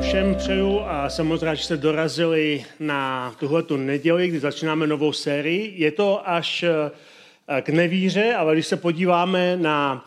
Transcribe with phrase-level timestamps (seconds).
[0.00, 5.12] Všem přeju a jsem moc rád, že jste dorazili na tuhletu neděli, kdy začínáme novou
[5.12, 5.72] sérii.
[5.76, 6.64] Je to až
[7.60, 10.04] k nevíře, ale když se podíváme na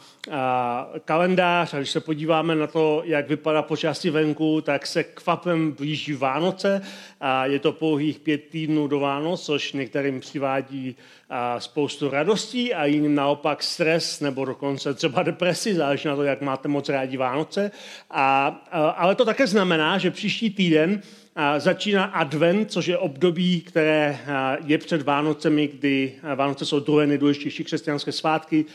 [1.06, 6.14] kalendář a když se podíváme na to, jak vypadá počasí venku, tak se kvapem blíží
[6.14, 6.82] Vánoce
[7.22, 10.96] a je to pouhých pět týdnů do Vánoc, což některým přivádí
[11.58, 16.68] spoustu radostí a jiným naopak stres nebo dokonce třeba depresi, záleží na to, jak máte
[16.68, 17.72] moc rádi Vánoce.
[18.12, 18.48] A,
[18.98, 21.02] ale to také znamená, že příští týden
[21.58, 24.18] začíná advent, což je období, které
[24.66, 28.66] je před Vánocemi, kdy Vánoce jsou druhé nejdůležitější křesťanské svátky,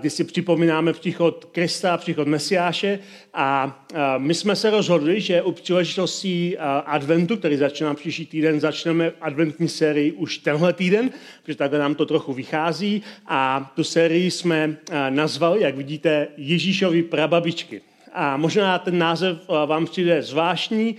[0.00, 2.98] kdy si připomínáme příchod Krista, příchod Mesiáše.
[3.34, 3.78] A
[4.18, 10.12] my jsme se rozhodli, že u příležitosti adventu, který začíná příští týden, začneme adventní sérii
[10.12, 11.10] už tenhle týden,
[11.42, 13.02] protože takhle nám to trochu vychází.
[13.26, 14.76] A tu sérii jsme
[15.10, 17.80] nazvali, jak vidíte, Ježíšovi prababičky.
[18.12, 20.96] A možná ten název vám přijde zvláštní,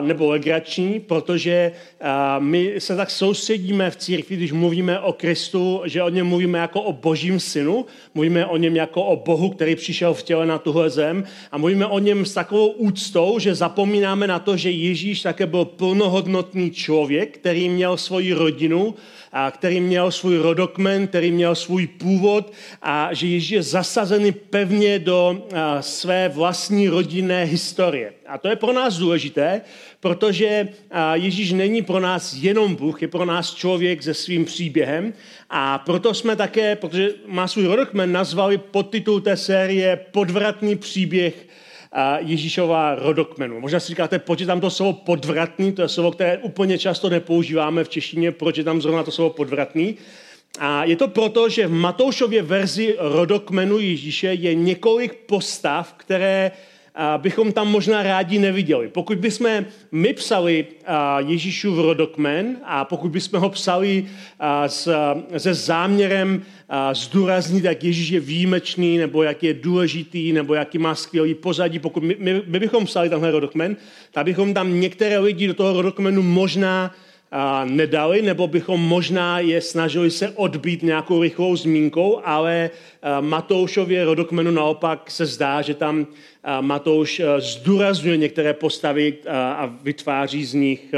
[0.00, 1.72] nebo legrační, protože
[2.38, 6.80] my se tak soustředíme v církvi, když mluvíme o Kristu, že o něm mluvíme jako
[6.82, 10.90] o božím synu, mluvíme o něm jako o Bohu, který přišel v těle na tuhle
[10.90, 15.46] zem a mluvíme o něm s takovou úctou, že zapomínáme na to, že Ježíš také
[15.46, 18.94] byl plnohodnotný člověk, který měl svoji rodinu,
[19.36, 22.52] a který měl svůj rodokmen, který měl svůj původ
[22.82, 25.46] a že Ježíš je zasazený pevně do
[25.80, 28.12] své vlastní rodinné historie.
[28.28, 29.60] A to je pro nás důležité,
[30.00, 30.68] protože
[31.14, 35.12] Ježíš není pro nás jenom Bůh, je pro nás člověk se svým příběhem.
[35.50, 41.48] A proto jsme také, protože má svůj rodokmen, nazvali podtitul té série Podvratný příběh
[42.18, 43.60] Ježíšova rodokmenu.
[43.60, 47.10] Možná si říkáte, proč je tam to slovo podvratný, to je slovo, které úplně často
[47.10, 49.96] nepoužíváme v češtině, proč je tam zrovna to slovo podvratný.
[50.58, 56.50] A je to proto, že v Matoušově verzi rodokmenu Ježíše je několik postav, které
[57.16, 58.88] bychom tam možná rádi neviděli.
[58.88, 60.66] Pokud bychom my psali
[61.18, 64.06] Ježíšův rodokmen a pokud bychom ho psali
[65.36, 66.42] se záměrem
[66.92, 72.02] zdůraznit, jak Ježíš je výjimečný, nebo jak je důležitý, nebo jaký má skvělý pozadí, pokud
[72.02, 73.76] my, my, my bychom psali tenhle rodokmen,
[74.12, 76.94] tak bychom tam některé lidi do toho rodokmenu možná
[77.64, 82.70] nedali, nebo bychom možná je snažili se odbít nějakou rychlou zmínkou, ale
[83.20, 86.06] Matoušově rodokmenu naopak se zdá, že tam
[86.60, 90.94] Matouš zdůrazňuje některé postavy a vytváří z nich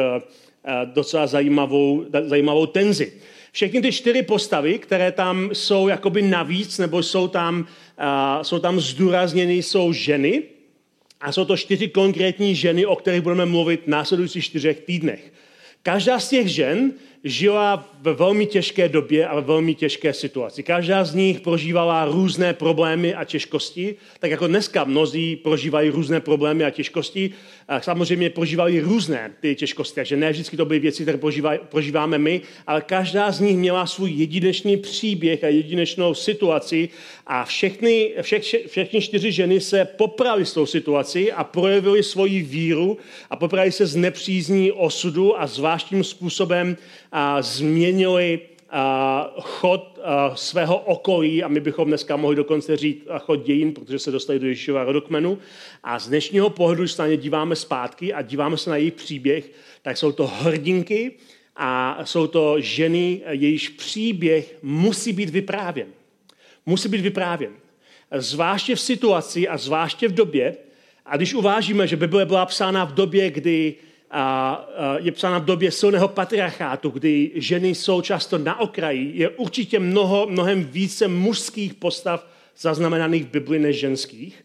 [0.85, 3.13] docela zajímavou, zajímavou tenzi.
[3.53, 7.67] Všechny ty čtyři postavy, které tam jsou jakoby navíc, nebo jsou tam,
[8.43, 10.43] jsou tam zdůrazněny, jsou ženy.
[11.21, 15.33] A jsou to čtyři konkrétní ženy, o kterých budeme mluvit v následujících čtyřech týdnech.
[15.87, 16.93] Každá z těch žen
[17.25, 20.63] žila ve velmi těžké době a ve velmi těžké situaci.
[20.63, 26.65] Každá z nich prožívala různé problémy a těžkosti, tak jako dneska mnozí prožívají různé problémy
[26.65, 27.31] a těžkosti.
[27.81, 31.19] Samozřejmě prožívali různé ty těžkosti, takže ne vždycky to byly věci, které
[31.69, 36.89] prožíváme my, ale každá z nich měla svůj jedinečný příběh a jedinečnou situaci
[37.27, 42.99] a všechny, vše, všechny čtyři ženy se poprali s tou situací a projevili svoji víru
[43.31, 46.77] a poprali se z nepřízní osudu a zvláštním způsobem
[47.13, 48.41] a změnili
[49.41, 49.99] chod
[50.35, 54.47] svého okolí, a my bychom dneska mohli dokonce říct chod dějin, protože se dostali do
[54.47, 55.39] Ježíšova rodokmenu.
[55.85, 58.95] A z dnešního pohledu, když se na ně díváme zpátky a díváme se na jejich
[58.95, 59.51] příběh,
[59.83, 61.13] tak jsou to hrdinky
[61.57, 65.89] a jsou to ženy, jejichž příběh musí být vyprávěn.
[66.67, 67.53] Musí být vyprávěn.
[68.17, 70.57] Zvláště v situaci a zvláště v době,
[71.07, 73.75] a když uvážíme, že Bible byla psána v době, kdy
[74.11, 74.69] a
[74.99, 80.27] je psána v době silného patriarchátu, kdy ženy jsou často na okraji, je určitě mnoho,
[80.27, 82.27] mnohem více mužských postav
[82.59, 84.45] zaznamenaných v Bibli než ženských.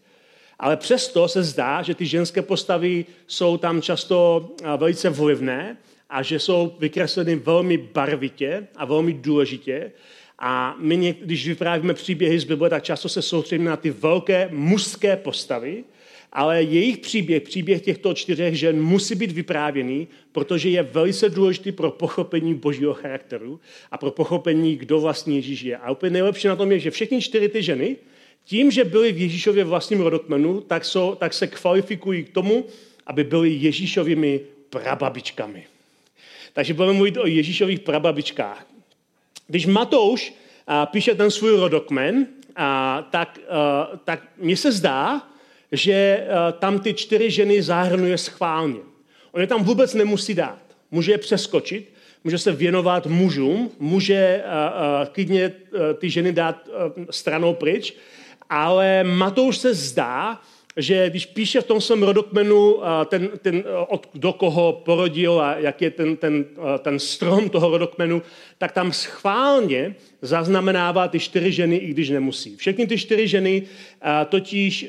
[0.58, 5.76] Ale přesto se zdá, že ty ženské postavy jsou tam často velice vlivné
[6.10, 9.92] a že jsou vykresleny velmi barvitě a velmi důležitě.
[10.38, 15.16] A my, když vyprávíme příběhy z Bible, tak často se soustředíme na ty velké mužské
[15.16, 15.84] postavy,
[16.32, 21.90] ale jejich příběh, příběh těchto čtyřech žen musí být vyprávěný, protože je velice důležitý pro
[21.90, 25.76] pochopení božího charakteru a pro pochopení, kdo vlastně Ježíš je.
[25.76, 27.96] A úplně nejlepší na tom je, že všechny čtyři ty ženy,
[28.44, 32.66] tím, že byly v Ježíšově vlastním rodokmenu, tak, jsou, tak se kvalifikují k tomu,
[33.06, 34.40] aby byly Ježíšovými
[34.70, 35.64] prababičkami.
[36.52, 38.66] Takže budeme mluvit o Ježíšových prababičkách.
[39.46, 40.34] Když Matouš
[40.90, 42.26] píše ten svůj rodokmen,
[43.10, 43.38] tak,
[44.04, 45.28] tak mně se zdá,
[45.72, 46.26] že
[46.58, 48.80] tam ty čtyři ženy zahrnuje schválně.
[49.32, 50.62] On je tam vůbec nemusí dát.
[50.90, 51.92] Může je přeskočit,
[52.24, 54.44] může se věnovat mužům, může
[55.12, 55.52] klidně
[55.98, 56.68] ty ženy dát
[57.10, 57.94] stranou pryč,
[58.50, 60.40] ale Matouš se zdá,
[60.76, 65.82] že když píše v tom svém rodokmenu, ten, ten, od, do koho porodil a jak
[65.82, 66.44] je ten, ten,
[66.78, 68.22] ten strom toho rodokmenu,
[68.58, 72.56] tak tam schválně zaznamenává ty čtyři ženy, i když nemusí.
[72.56, 73.62] Všechny ty čtyři ženy
[74.28, 74.86] totiž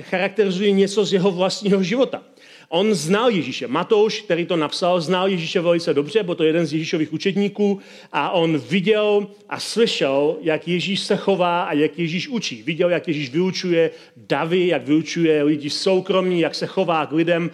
[0.00, 2.22] charakterizují něco z jeho vlastního života.
[2.68, 3.66] On znal Ježíše.
[3.66, 7.80] Matouš, který to napsal, znal Ježíše velice dobře, byl to jeden z Ježíšových učedníků
[8.12, 12.62] a on viděl a slyšel, jak Ježíš se chová a jak Ježíš učí.
[12.62, 17.50] Viděl, jak Ježíš vyučuje davy, jak vyučuje lidi soukromí, jak se chová k lidem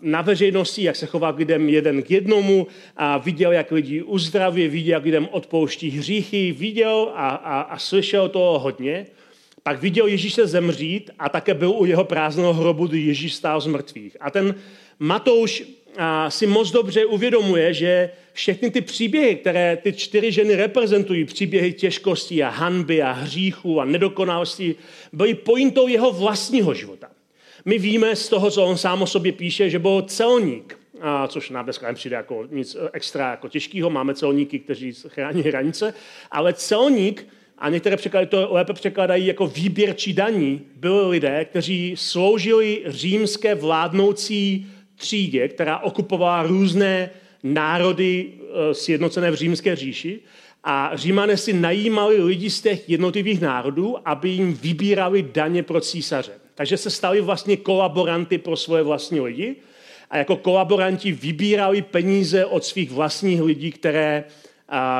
[0.00, 2.66] na veřejnosti, jak se chová k lidem jeden k jednomu,
[2.96, 8.28] a viděl, jak lidi uzdraví, viděl, jak lidem odpouští hříchy, viděl a, a, a slyšel
[8.28, 9.06] to hodně
[9.66, 13.66] pak viděl Ježíše zemřít a také byl u jeho prázdného hrobu, kdy Ježíš stál z
[13.66, 14.16] mrtvých.
[14.20, 14.54] A ten
[14.98, 15.64] Matouš
[16.28, 22.42] si moc dobře uvědomuje, že všechny ty příběhy, které ty čtyři ženy reprezentují, příběhy těžkosti
[22.42, 24.74] a hanby a hříchu a nedokonalosti,
[25.12, 27.08] byly pointou jeho vlastního života.
[27.64, 31.50] My víme z toho, co on sám o sobě píše, že byl celník, a což
[31.50, 33.90] nám dneska přijde jako nic extra jako těžkého.
[33.90, 35.94] Máme celníky, kteří chrání hranice,
[36.30, 37.26] ale celník
[37.58, 44.66] a některé překlady to lépe překladají jako výběrčí daní, byli lidé, kteří sloužili římské vládnoucí
[44.96, 47.10] třídě, která okupovala různé
[47.42, 50.20] národy eh, sjednocené v římské říši.
[50.64, 56.32] A římané si najímali lidi z těch jednotlivých národů, aby jim vybírali daně pro císaře.
[56.54, 59.56] Takže se stali vlastně kolaboranty pro svoje vlastní lidi
[60.10, 64.24] a jako kolaboranti vybírali peníze od svých vlastních lidí, které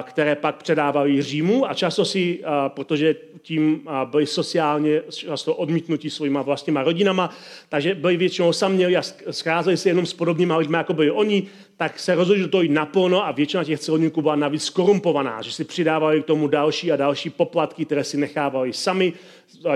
[0.02, 6.82] které pak předávali Římu a často si, protože tím byli sociálně často odmítnutí svýma vlastníma
[6.82, 7.30] rodinama,
[7.68, 11.42] takže byli většinou saměli a scházeli se jenom s podobnými lidmi, jako byli oni,
[11.76, 15.64] tak se rozhodli, to jít naplno a většina těch celníků byla navíc skorumpovaná, že si
[15.64, 19.12] přidávali k tomu další a další poplatky, které si nechávali sami,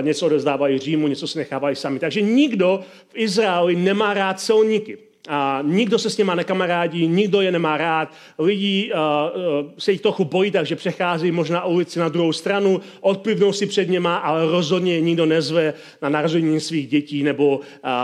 [0.01, 1.99] něco odezdávali Římu, něco si nechávali sami.
[1.99, 4.97] Takže nikdo v Izraeli nemá rád celníky.
[5.29, 8.13] A nikdo se s něma nekamarádí, nikdo je nemá rád.
[8.39, 13.53] Lidi uh, uh, se jich trochu bojí, takže přechází možná ulici na druhou stranu, odplivnou
[13.53, 17.63] si před něma, ale rozhodně je nikdo nezve na narození svých dětí nebo uh,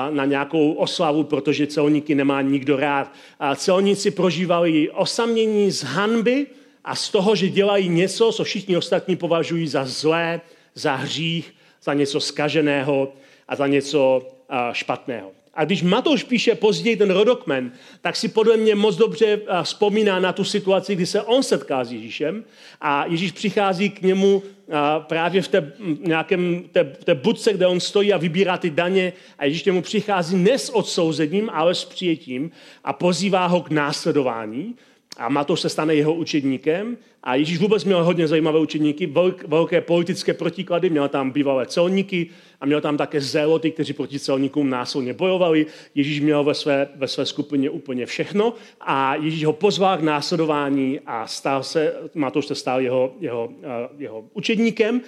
[0.10, 3.12] na nějakou oslavu, protože celníky nemá nikdo rád.
[3.40, 6.48] A celníci prožívali osamění z hanby
[6.84, 10.42] a z toho, že dělají něco, co všichni ostatní považují za zlé,
[10.76, 11.54] za hřích,
[11.84, 13.14] za něco skaženého
[13.48, 15.37] a za něco uh, špatného.
[15.58, 17.72] A když Matouš píše později ten rodokmen,
[18.02, 21.84] tak si podle mě moc dobře eh, vzpomíná na tu situaci, kdy se on setká
[21.84, 22.44] s Ježíšem
[22.82, 27.80] a Ježíš přichází k němu eh, právě v té, nějakém, té, té budce, kde on
[27.80, 31.86] stojí a vybírá ty daně a Ježíš k němu přichází ne s odsouzením, ale s
[31.86, 32.52] přijetím
[32.84, 34.76] a pozývá ho k následování
[35.18, 39.14] a Matouš se stane jeho učedníkem a Ježíš vůbec měl hodně zajímavé učedníky,
[39.48, 42.30] velké politické protiklady, měl tam bývalé celníky
[42.62, 45.66] a měl tam také zéloty, kteří proti celníkům násilně bojovali.
[45.96, 51.00] Ježíš měl ve své, ve své skupině úplně všechno a Ježíš ho pozval k následování
[51.06, 55.02] a stal se, Matouš se stal jeho, jeho, eh, jeho učedníkem.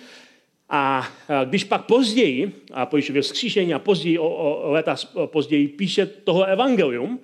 [0.72, 1.08] A
[1.46, 6.44] když pak později, a po Ježíšově vzkříšení a později, o, o leta později píše toho
[6.44, 7.20] evangelium,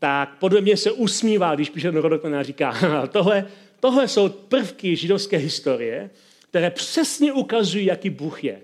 [0.00, 2.74] tak podle mě se usmívá, když píše ten a říká,
[3.10, 3.46] tohle,
[3.80, 6.10] tohle jsou prvky židovské historie,
[6.48, 8.60] které přesně ukazují, jaký Bůh je.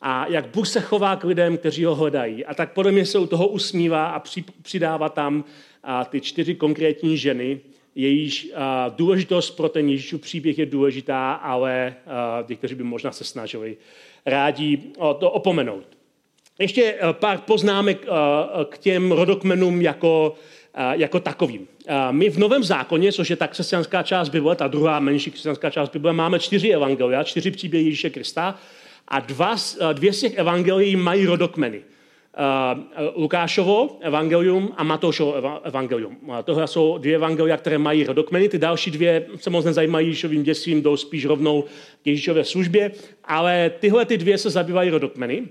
[0.00, 2.44] A jak Bůh se chová k lidem, kteří ho hledají.
[2.44, 4.22] A tak podle mě se u toho usmívá a
[4.62, 5.44] přidává tam
[5.82, 7.60] a ty čtyři konkrétní ženy,
[7.94, 11.94] jejíž a, důležitost pro ten Ježíšův příběh je důležitá, ale
[12.44, 13.76] ty, kteří by možná se snažili
[14.26, 14.80] rádi
[15.18, 15.86] to opomenout.
[16.58, 18.06] Ještě pár poznámek
[18.68, 20.34] k těm rodokmenům jako
[20.92, 21.66] jako takovým.
[22.10, 25.88] My v Novém zákoně, což je ta křesťanská část Bible, ta druhá menší křesťanská část
[25.88, 28.58] Bible, máme čtyři evangelia, čtyři příběhy Ježíše Krista
[29.08, 29.56] a dva,
[29.92, 31.82] dvě z těch evangelií mají rodokmeny.
[33.16, 36.16] Lukášovo evangelium a Matoušovo evangelium.
[36.44, 38.48] Tohle jsou dvě evangelia, které mají rodokmeny.
[38.48, 41.64] Ty další dvě se moc nezajímají Ježíšovým děsím, jdou spíš rovnou
[42.02, 42.90] k Ježíšové službě,
[43.24, 45.42] ale tyhle ty dvě se zabývají rodokmeny.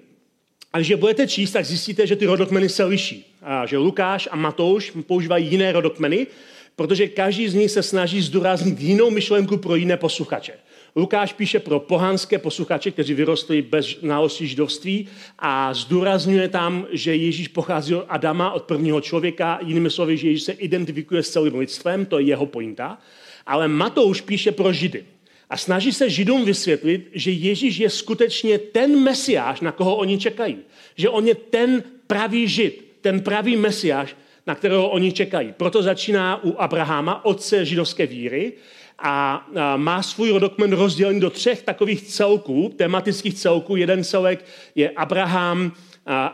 [0.76, 3.26] A když je budete číst, tak zjistíte, že ty rodokmeny se liší.
[3.42, 6.28] A že Lukáš a Matouš používají jiné rodokmeny,
[6.76, 10.54] protože každý z nich se snaží zdůraznit jinou myšlenku pro jiné posluchače.
[10.96, 15.08] Lukáš píše pro pohanské posluchače, kteří vyrostli bez znalosti židovství
[15.40, 20.44] a zdůrazňuje tam, že Ježíš pochází od Adama, od prvního člověka, jinými slovy, že Ježíš
[20.44, 22.98] se identifikuje s celým lidstvem, to je jeho pointa.
[23.46, 25.06] Ale Matouš píše pro Židy.
[25.50, 30.58] A snaží se Židům vysvětlit, že Ježíš je skutečně ten mesiáš, na koho oni čekají.
[30.96, 34.16] Že on je ten pravý Žid, ten pravý mesiáš,
[34.48, 35.54] na kterého oni čekají.
[35.58, 38.54] Proto začíná u Abrahama, otce židovské víry,
[39.00, 39.48] a
[39.78, 43.76] má svůj rodokmen rozdělený do třech takových celků, tematických celků.
[43.76, 45.72] Jeden celek je Abraham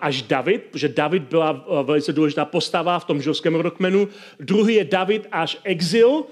[0.01, 4.07] až David, protože David byla velice důležitá postava v tom židovském rodokmenu.
[4.39, 6.23] Druhý je David až exil,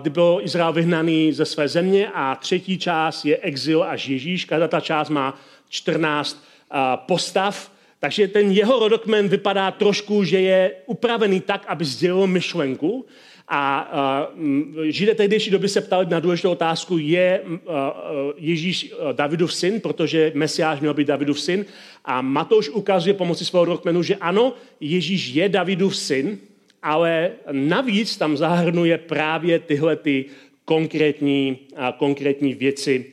[0.00, 2.10] kdy byl Izrael vyhnaný ze své země.
[2.14, 4.44] A třetí část je exil až Ježíš.
[4.44, 5.38] Každá ta část má
[5.68, 6.44] 14
[6.96, 7.72] postav.
[8.00, 13.06] Takže ten jeho rodokmen vypadá trošku, že je upravený tak, aby sdělil myšlenku.
[13.48, 14.30] A
[14.84, 17.42] Židé tehdejší doby se ptali na důležitou otázku, je
[18.36, 21.64] Ježíš Davidův syn, protože Mesiáš měl být Davidův syn.
[22.04, 26.38] A Matouš ukazuje pomocí svého rodokmenu, že ano, Ježíš je Davidův syn,
[26.82, 30.24] ale navíc tam zahrnuje právě tyhle ty
[30.64, 31.58] konkrétní,
[31.98, 33.12] konkrétní věci,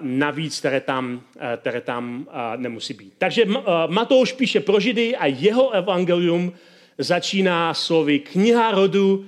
[0.00, 1.22] navíc, které tam,
[1.56, 3.12] které tam nemusí být.
[3.18, 3.44] Takže
[3.86, 6.52] Matouš píše pro Židy a jeho evangelium
[6.98, 9.26] začíná slovy kniha rodu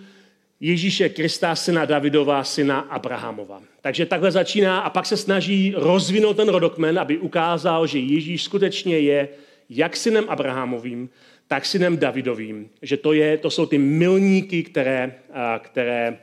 [0.60, 3.62] Ježíše Krista, syna Davidova, syna Abrahamova.
[3.80, 8.98] Takže takhle začíná a pak se snaží rozvinout ten rodokmen, aby ukázal, že Ježíš skutečně
[8.98, 9.28] je
[9.70, 11.10] jak synem Abrahamovým,
[11.48, 12.70] tak synem Davidovým.
[12.82, 15.14] Že to, je, to jsou ty milníky, které,
[15.58, 16.18] které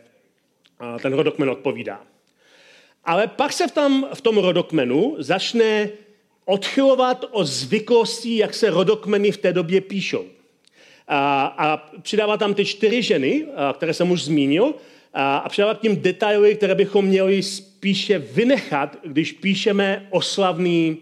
[1.02, 2.02] ten rodokmen odpovídá.
[3.04, 5.90] Ale pak se v tom, v tom rodokmenu začne
[6.46, 10.26] odchylovat od zvyklostí, jak se rodokmeny v té době píšou.
[11.08, 14.74] A, a přidává tam ty čtyři ženy, a, které jsem už zmínil,
[15.14, 20.98] a, a přidává tím detaily, které bychom měli spíše vynechat, když píšeme oslavný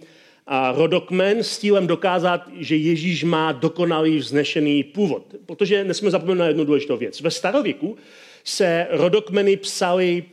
[0.48, 5.36] a, rodokmen s cílem dokázat, že Ježíš má dokonalý vznešený původ.
[5.46, 7.22] Protože nesmíme zapomenout na jednu důležitou věc.
[7.22, 7.98] Ve starověku
[8.44, 10.24] se rodokmeny psaly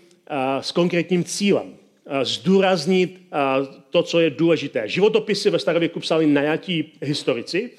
[0.61, 1.75] s konkrétním cílem.
[2.23, 3.23] Zdůraznit
[3.91, 4.89] to, co je důležité.
[4.89, 7.71] Životopisy ve starověku psali najatí historici,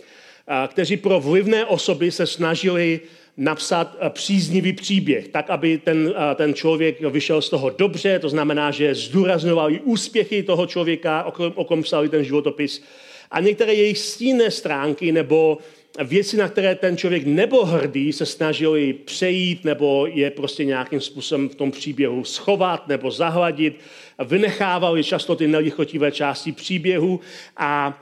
[0.67, 2.99] kteří pro vlivné osoby se snažili
[3.37, 8.95] napsat příznivý příběh, tak, aby ten, ten člověk vyšel z toho dobře, to znamená, že
[8.95, 12.83] zdůrazňovali úspěchy toho člověka, o kom psali ten životopis.
[13.31, 15.57] A některé jejich stínné stránky nebo
[16.03, 21.49] věci, na které ten člověk nebo hrdý, se snažili přejít nebo je prostě nějakým způsobem
[21.49, 23.79] v tom příběhu schovat nebo zahladit.
[24.25, 27.19] Vynechávali často ty nelichotivé části příběhu
[27.57, 27.99] a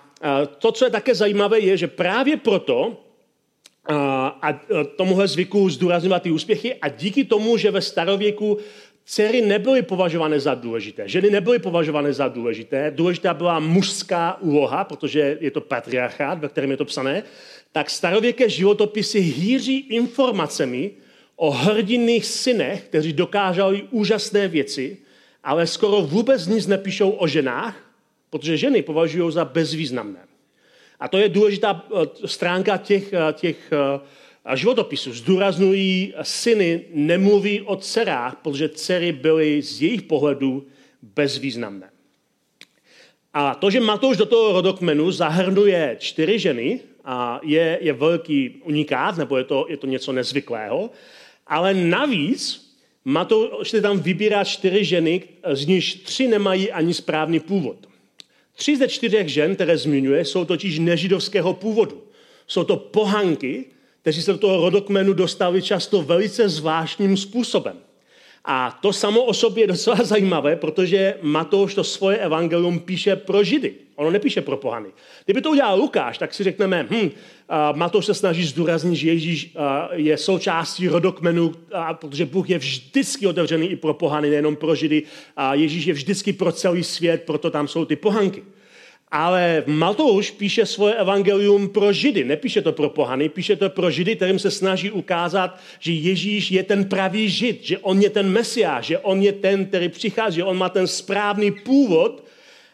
[0.58, 2.98] to, co je také zajímavé, je, že právě proto
[4.42, 4.60] a
[4.96, 8.58] tomuhle zvyku zdůrazňovat ty úspěchy a díky tomu, že ve starověku
[9.06, 15.38] dcery nebyly považované za důležité, ženy nebyly považované za důležité, důležitá byla mužská úloha, protože
[15.42, 17.24] je to patriarchát, ve kterém je to psané,
[17.72, 20.92] tak starověké životopisy hýří informacemi
[21.36, 24.98] o hrdinných synech, kteří dokážali úžasné věci,
[25.44, 27.89] ale skoro vůbec nic nepíšou o ženách,
[28.30, 30.20] protože ženy považují za bezvýznamné.
[31.00, 35.14] A to je důležitá eh, stránka těch, eh, těch eh, životopisů.
[35.14, 40.68] Zdůraznují syny, nemluví o dcerách, protože dcery byly z jejich pohledu
[41.02, 41.90] bezvýznamné.
[43.34, 49.18] A to, že Matouš do toho rodokmenu zahrnuje čtyři ženy, a je, je velký unikát,
[49.18, 50.90] nebo je to, je to něco nezvyklého,
[51.48, 52.70] ale navíc
[53.06, 57.89] Matouš tam vybírá čtyři ženy, z nichž tři nemají ani správný původ.
[58.60, 62.04] Tři ze čtyřech žen, které zmiňuje, jsou totiž nežidovského původu.
[62.48, 63.66] Jsou to pohanky,
[64.02, 67.78] kteří se do toho rodokmenu dostali často velice zvláštním způsobem.
[68.46, 73.44] A to samo o sobě je docela zajímavé, protože Matouš to svoje evangelium píše pro
[73.44, 73.74] Židy.
[73.96, 74.90] Ono nepíše pro pohany.
[75.26, 77.10] Kdyby to udělal Lukáš, tak si řekneme, hm,
[77.74, 79.56] Matouš se snaží zdůraznit, že Ježíš
[79.92, 81.54] je součástí rodokmenu,
[81.94, 85.04] protože Bůh je vždycky otevřený i pro pohany, nejenom pro Židy.
[85.38, 88.44] A Ježíš je vždycky pro celý svět, proto tam jsou ty pohanky.
[89.12, 94.16] Ale Matouš píše svoje evangelium pro Židy, nepíše to pro pohany, píše to pro Židy,
[94.16, 98.86] kterým se snaží ukázat, že Ježíš je ten pravý Žid, že on je ten Mesiáš,
[98.86, 102.24] že on je ten, který přichází, že on má ten správný původ.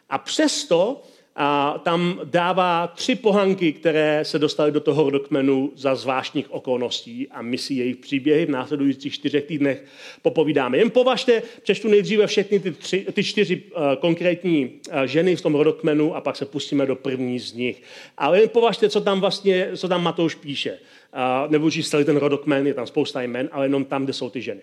[0.10, 1.04] A přesto
[1.36, 7.42] a tam dává tři pohanky, které se dostaly do toho rodokmenu za zvláštních okolností a
[7.42, 9.84] my si jejich příběhy v následujících čtyřech týdnech
[10.22, 10.78] popovídáme.
[10.78, 15.56] Jen považte, přečtu nejdříve všechny ty, tři, ty čtyři uh, konkrétní uh, ženy v tom
[15.56, 17.84] rodokmenu a pak se pustíme do první z nich.
[18.18, 20.72] Ale jen považte, co tam vlastně, co tam Matouš píše.
[20.72, 24.30] Uh, nebudu číst celý ten rodokmen, je tam spousta jmen, ale jenom tam, kde jsou
[24.30, 24.62] ty ženy.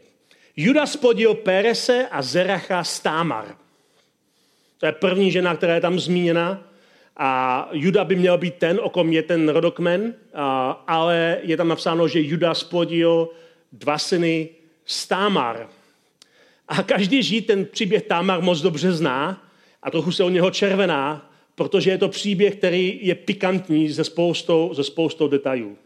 [0.56, 3.61] Judas podíl Perese a Zeracha Stámar.
[4.82, 6.62] To je první žena, která je tam zmíněna.
[7.16, 10.14] A Juda by měl být ten, o kom je ten rodokmen,
[10.86, 13.28] ale je tam napsáno, že Juda splodil
[13.72, 14.48] dva syny
[14.84, 15.68] Stámar.
[16.68, 19.44] A každý žid ten příběh Tamar moc dobře zná
[19.82, 24.70] a trochu se o něho červená, protože je to příběh, který je pikantní ze spoustou,
[24.74, 25.78] ze spoustou detailů.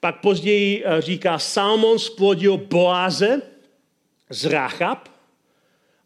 [0.00, 3.42] Pak později eh, říká, Salmon splodil Boáze
[4.30, 5.13] z Ráchab,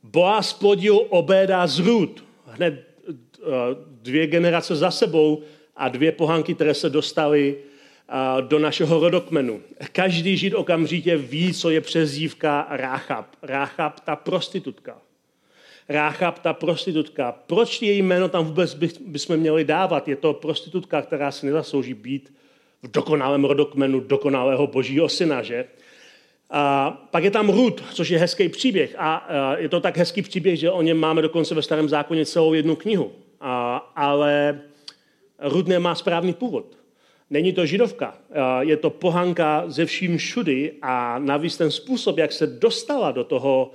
[0.02, 2.24] Boaz splodil Obéda z Rud.
[2.46, 3.42] Hned eh,
[4.02, 5.42] dvě generace za sebou
[5.76, 9.62] a dvě pohanky, které se dostaly eh, do našeho rodokmenu.
[9.92, 13.26] Každý žid okamžitě ví, co je přezdívka Ráchab.
[13.42, 14.98] Ráchab, ta prostitutka.
[15.88, 17.32] Ráchab, ta prostitutka.
[17.32, 20.08] Proč její jméno tam vůbec bychom měli dávat?
[20.08, 22.32] Je to prostitutka, která si nezaslouží být
[22.82, 25.64] v dokonalém rodokmenu dokonalého božího syna, že?
[26.50, 28.94] A pak je tam Rud, což je hezký příběh.
[28.98, 29.26] A
[29.58, 32.76] je to tak hezký příběh, že o něm máme dokonce ve starém zákoně celou jednu
[32.76, 33.12] knihu.
[33.40, 34.60] A, ale
[35.38, 36.78] Rud nemá správný původ.
[37.30, 38.14] Není to židovka,
[38.60, 43.70] je to pohanka ze vším všudy a navíc ten způsob, jak se dostala do toho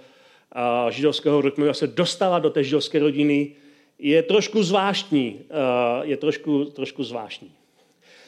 [0.89, 3.51] židovského rodokmenu, jak se dostala do té židovské rodiny,
[3.99, 5.39] je trošku zvláštní.
[6.01, 7.51] Je trošku, trošku zvláštní.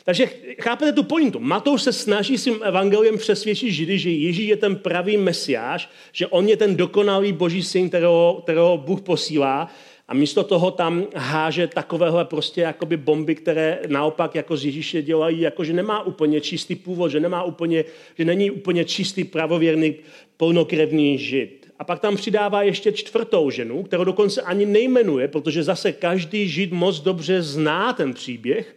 [0.05, 0.29] Takže
[0.62, 1.39] chápete tu pointu.
[1.39, 6.50] Matouš se snaží svým evangeliem přesvědčit Židy, že Ježíš je ten pravý mesiáš, že on
[6.50, 9.69] je ten dokonalý boží syn, kterého, kterého Bůh posílá
[10.07, 15.41] a místo toho tam háže takovéhle prostě jakoby bomby, které naopak jako z Ježíše dělají,
[15.41, 17.83] jako že nemá úplně čistý původ, že, nemá úplně,
[18.17, 19.95] že není úplně čistý pravověrný
[20.38, 21.71] plnokrevný žid.
[21.79, 26.71] A pak tam přidává ještě čtvrtou ženu, kterou dokonce ani nejmenuje, protože zase každý žid
[26.71, 28.75] moc dobře zná ten příběh,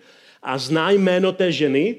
[0.48, 1.96] a zná jméno té ženy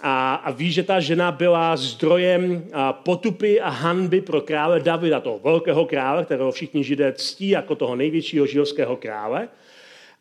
[0.00, 5.20] a, a ví, že ta žena byla zdrojem a, potupy a hanby pro krále Davida,
[5.20, 9.48] toho velkého krále, kterého všichni židé ctí jako toho největšího židovského krále.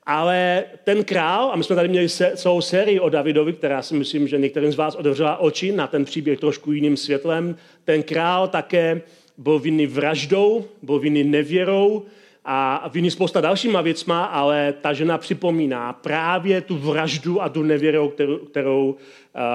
[0.06, 4.28] Ale ten král, a my jsme tady měli celou sérii o Davidovi, která si myslím,
[4.28, 7.56] že některým z vás otevřela oči na ten příběh trošku jiným světlem,
[7.86, 9.02] ten král také
[9.38, 12.06] byl vinný vraždou, byl vinný nevěrou,
[12.50, 18.10] a viní spousta dalšíma věcma, ale ta žena připomíná právě tu vraždu a tu nevěru,
[18.10, 18.96] kterou, kterou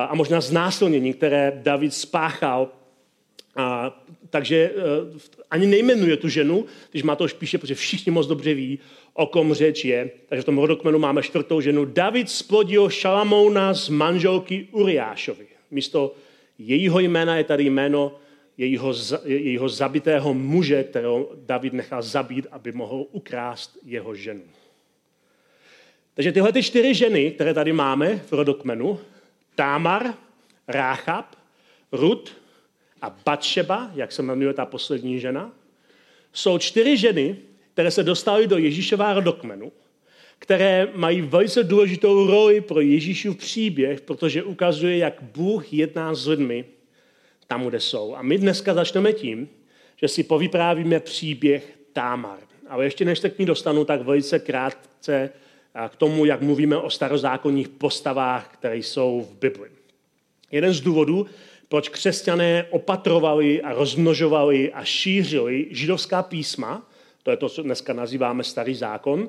[0.09, 2.69] a možná znásilnění, které David spáchal.
[3.57, 3.97] A,
[4.31, 4.71] takže
[5.51, 8.79] ani nejmenuje tu ženu, když má to píše, protože všichni moc dobře ví,
[9.15, 10.11] o kom řeč je.
[10.29, 11.85] Takže v tom rodokmenu máme čtvrtou ženu.
[11.85, 15.47] David splodil Šalamouna z manželky Uriášovi.
[15.71, 16.15] Místo
[16.59, 18.15] jejího jména je tady jméno
[18.63, 18.95] jejího,
[19.25, 24.43] jejího zabitého muže, kterého David nechal zabít, aby mohl ukrást jeho ženu.
[26.15, 28.99] Takže tyhle ty čtyři ženy, které tady máme v rodokmenu,
[29.55, 30.15] Támar,
[30.69, 31.37] Ráchab,
[31.93, 32.37] Rud
[33.03, 35.53] a Batšeba, jak se jmenuje ta poslední žena,
[36.33, 37.37] jsou čtyři ženy,
[37.73, 39.73] které se dostaly do Ježíšova rodokmenu,
[40.39, 46.65] které mají velice důležitou roli pro Ježíšův příběh, protože ukazuje, jak Bůh jedná s lidmi
[47.53, 48.15] tam, kde jsou.
[48.15, 49.49] A my dneska začneme tím,
[49.97, 52.39] že si povyprávíme příběh Támar.
[52.69, 55.31] Ale ještě než se k ní dostanu, tak velice krátce
[55.89, 59.69] k tomu, jak mluvíme o starozákonních postavách, které jsou v Bibli.
[60.51, 61.27] Jeden z důvodů,
[61.69, 66.91] proč křesťané opatrovali a rozmnožovali a šířili židovská písma,
[67.23, 69.29] to je to, co dneska nazýváme starý zákon,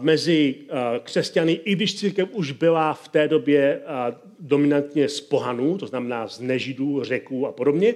[0.00, 0.54] mezi
[1.02, 3.80] křesťany, i když církev už byla v té době
[4.40, 7.94] dominantně z pohanů, to znamená z nežidů, řeků a podobně.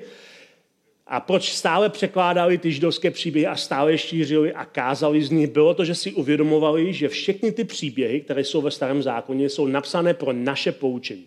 [1.07, 5.75] A proč stále překládali ty židovské příběhy a stále šířili a kázali z nich, bylo
[5.75, 10.15] to, že si uvědomovali, že všechny ty příběhy, které jsou ve starém zákoně, jsou napsané
[10.15, 11.27] pro naše poučení.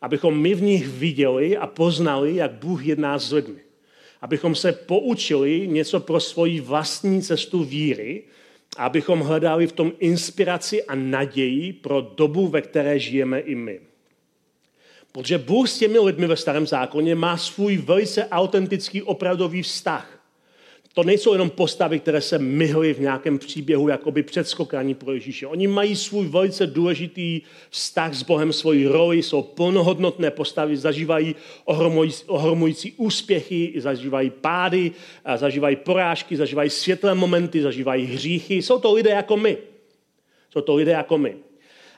[0.00, 3.60] Abychom my v nich viděli a poznali, jak Bůh jedná s lidmi.
[4.20, 8.22] Abychom se poučili něco pro svoji vlastní cestu víry,
[8.76, 13.80] abychom hledali v tom inspiraci a naději pro dobu, ve které žijeme i my.
[15.12, 20.21] Protože Bůh s těmi lidmi ve starém zákoně má svůj velice autentický opravdový vztah.
[20.94, 25.46] To nejsou jenom postavy, které se myhly v nějakém příběhu jakoby předskokání pro Ježíše.
[25.46, 32.24] Oni mají svůj velice důležitý vztah s Bohem, svoji roli, jsou plnohodnotné postavy, zažívají ohromující,
[32.26, 34.92] ohromující úspěchy, zažívají pády,
[35.36, 38.54] zažívají porážky, zažívají světlé momenty, zažívají hříchy.
[38.54, 39.56] Jsou to lidé jako my.
[40.50, 41.36] Jsou to lidé jako my.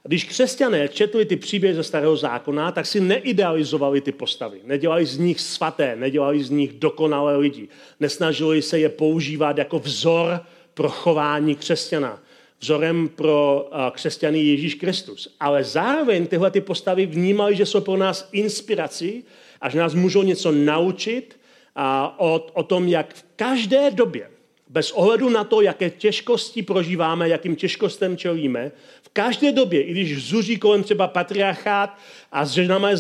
[0.09, 4.61] Když křesťané četli ty příběhy ze starého zákona, tak si neidealizovali ty postavy.
[4.65, 7.69] Nedělali z nich svaté, nedělali z nich dokonalé lidi.
[8.01, 10.41] Nesnažili se je používat jako vzor
[10.75, 12.23] pro chování křesťana.
[12.61, 15.37] Vzorem pro křesťany Ježíš Kristus.
[15.41, 19.25] Ale zároveň tyhle ty postavy vnímali, že jsou pro nás inspirací
[19.61, 21.41] a že nás můžou něco naučit
[21.77, 24.34] a o, o tom, jak v každé době
[24.75, 30.25] bez ohledu na to, jaké těžkosti prožíváme, jakým těžkostem čelíme, v každé době, i když
[30.25, 31.99] zuří kolem třeba patriarchát
[32.33, 32.97] a s ženama je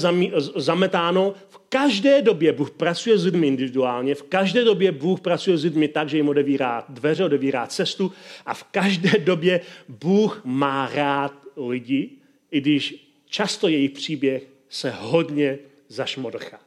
[0.57, 5.65] zametáno, v každé době Bůh pracuje s lidmi individuálně, v každé době Bůh pracuje s
[5.65, 8.13] lidmi tak, že jim odevírá dveře, odevírá cestu
[8.47, 12.11] a v každé době Bůh má rád lidi,
[12.51, 15.59] i když často jejich příběh se hodně
[15.89, 16.61] zašmodrchá.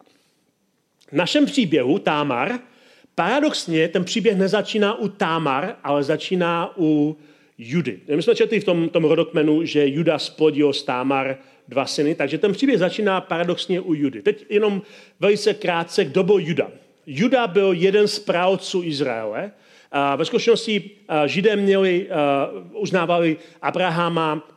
[1.07, 2.59] V našem příběhu Támar
[3.19, 7.17] Paradoxně ten příběh nezačíná u Támar, ale začíná u
[7.57, 7.99] Judy.
[8.15, 12.37] My jsme četli v tom, tom rodokmenu, že Juda splodil z Támar dva syny, takže
[12.37, 14.21] ten příběh začíná paradoxně u Judy.
[14.21, 14.81] Teď jenom
[15.19, 16.67] velice krátce, kdo byl Juda.
[17.07, 19.51] Juda byl jeden z právců Izraele.
[19.91, 20.91] A ve skutečnosti
[21.25, 22.09] Židé měli,
[22.73, 24.47] uznávali Abrahama,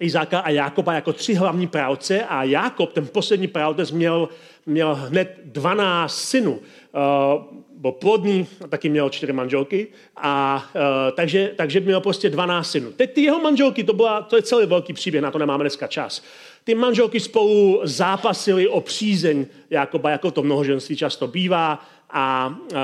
[0.00, 4.28] Izáka a Jákoba jako tři hlavní právce a Jákob, ten poslední právce, měl,
[4.66, 6.60] měl hned 12 synů.
[6.94, 7.42] Uh,
[7.76, 10.80] byl plodný, taky měl čtyři manželky, a, uh,
[11.14, 12.92] takže, takže měl prostě 12 synů.
[12.92, 15.86] Teď ty jeho manželky, to, byla, to je celý velký příběh, na to nemáme dneska
[15.86, 16.22] čas.
[16.64, 22.78] Ty manželky spolu zápasily o přízeň Jakoba, jako to mnohoženství často bývá, a uh,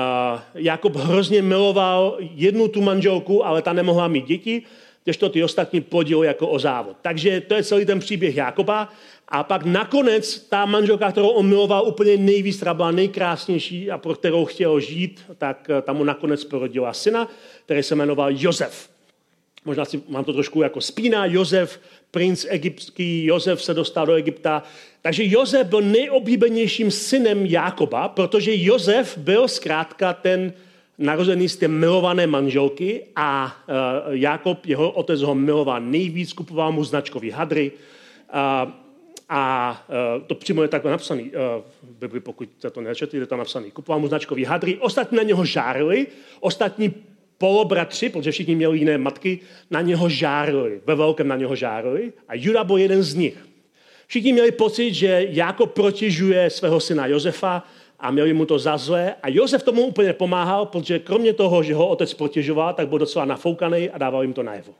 [0.55, 4.63] Jakob hrozně miloval jednu tu manželku, ale ta nemohla mít děti,
[5.19, 6.97] to ty ostatní podíl jako o závod.
[7.01, 8.89] Takže to je celý ten příběh Jakoba.
[9.29, 14.15] A pak nakonec ta manželka, kterou on miloval úplně nejvíc, která byla nejkrásnější a pro
[14.15, 17.27] kterou chtěl žít, tak eh, tam mu nakonec porodila syna,
[17.65, 18.89] který se jmenoval Josef.
[19.65, 21.25] Možná si mám to trošku jako spíná.
[21.25, 21.79] Josef,
[22.11, 24.63] princ egyptský, Josef se dostal do Egypta.
[25.01, 30.53] Takže Josef byl nejoblíbenějším synem Jákoba, protože Josef byl zkrátka ten
[30.97, 36.83] narozený z té milované manželky a uh, Jakob, jeho otec ho miloval nejvíc, kupoval mu
[36.83, 37.71] značkový hadry.
[39.29, 39.71] A
[40.17, 41.63] uh, to přímo je takhle napsaný, uh,
[41.99, 43.71] Bibli, pokud se to nečetli, je to napsaný.
[43.71, 46.07] Kupoval mu značkový hadry, ostatní na něho žárili,
[46.39, 46.93] ostatní
[47.37, 49.39] polobratři, protože všichni měli jiné matky,
[49.71, 53.37] na něho žárili, ve velkém na něho žárili a Juda byl jeden z nich.
[54.07, 57.63] Všichni měli pocit, že Jakob protěžuje svého syna Josefa
[57.99, 59.15] a měli mu to za zlé.
[59.23, 63.25] A Josef tomu úplně pomáhal, protože kromě toho, že ho otec potěžoval, tak byl docela
[63.25, 64.73] nafoukaný a dával jim to najevo.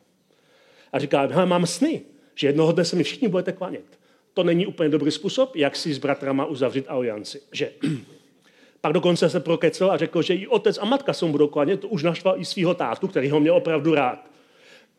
[0.93, 2.01] A říkal, mám sny,
[2.35, 3.99] že jednoho dne se mi všichni budete klanět.
[4.37, 7.41] To není úplně dobrý způsob, jak si s bratrama uzavřít alianci.
[7.51, 7.71] Že
[8.81, 11.79] pak dokonce se prokecel a řekl, že i otec a matka se mu budou klanět,
[11.79, 14.25] to už naštval i svého tátu, který ho měl opravdu rád.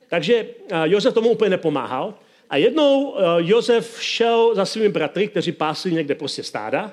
[0.08, 0.46] Takže
[0.84, 2.14] Josef tomu úplně nepomáhal.
[2.50, 6.92] A jednou Josef šel za svými bratry, kteří pásli někde prostě stáda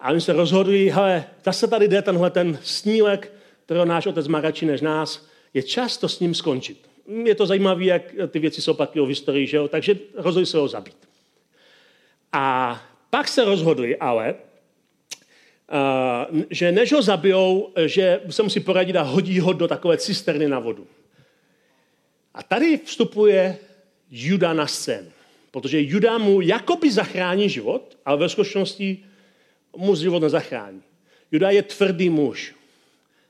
[0.00, 3.32] a oni se rozhodli, hele, zase tady jde tenhle ten snílek,
[3.64, 6.88] kterého náš otec má radši než nás, je čas to s ním skončit.
[7.24, 9.68] Je to zajímavé, jak ty věci jsou pak v historii, že jo?
[9.68, 11.06] takže rozhodli se ho zabít.
[12.36, 14.34] A pak se rozhodli ale,
[16.34, 20.48] uh, že než ho zabijou, že se musí poradit a hodí ho do takové cisterny
[20.48, 20.86] na vodu.
[22.34, 23.58] A tady vstupuje
[24.10, 25.10] Juda na scén,
[25.50, 29.04] protože Juda mu jakoby zachrání život, ale ve skutečnosti
[29.76, 30.82] mu život nezachrání.
[31.32, 32.54] Juda je tvrdý muž.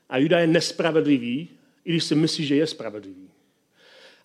[0.09, 1.49] A Juda je nespravedlivý,
[1.85, 3.26] i když si myslí, že je spravedlivý.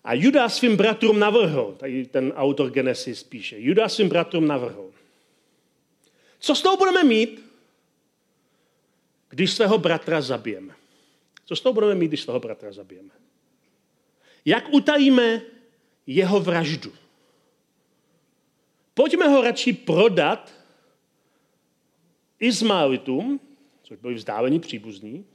[0.03, 4.91] A Juda svým bratrům navrhl, tady ten autor Genesis píše, Juda svým bratrům navrhl.
[6.39, 7.45] Co s tou budeme mít,
[9.29, 10.75] když svého bratra zabijeme?
[11.45, 13.09] Co s tou budeme mít, když svého bratra zabijeme?
[14.45, 15.41] Jak utajíme
[16.07, 16.93] jeho vraždu?
[18.93, 20.53] Pojďme ho radši prodat
[22.39, 23.39] Izmaelitům,
[23.83, 25.25] což byli vzdálení příbuzní,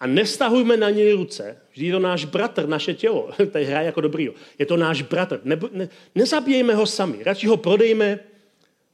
[0.00, 1.56] a nestahujme na něj ruce.
[1.72, 3.30] Vždy je to náš bratr, naše tělo.
[3.50, 4.28] Tady hraje jako dobrý.
[4.58, 5.40] Je to náš bratr.
[5.44, 7.18] Ne, ne, nezabijejme ho sami.
[7.24, 8.18] Radši ho prodejme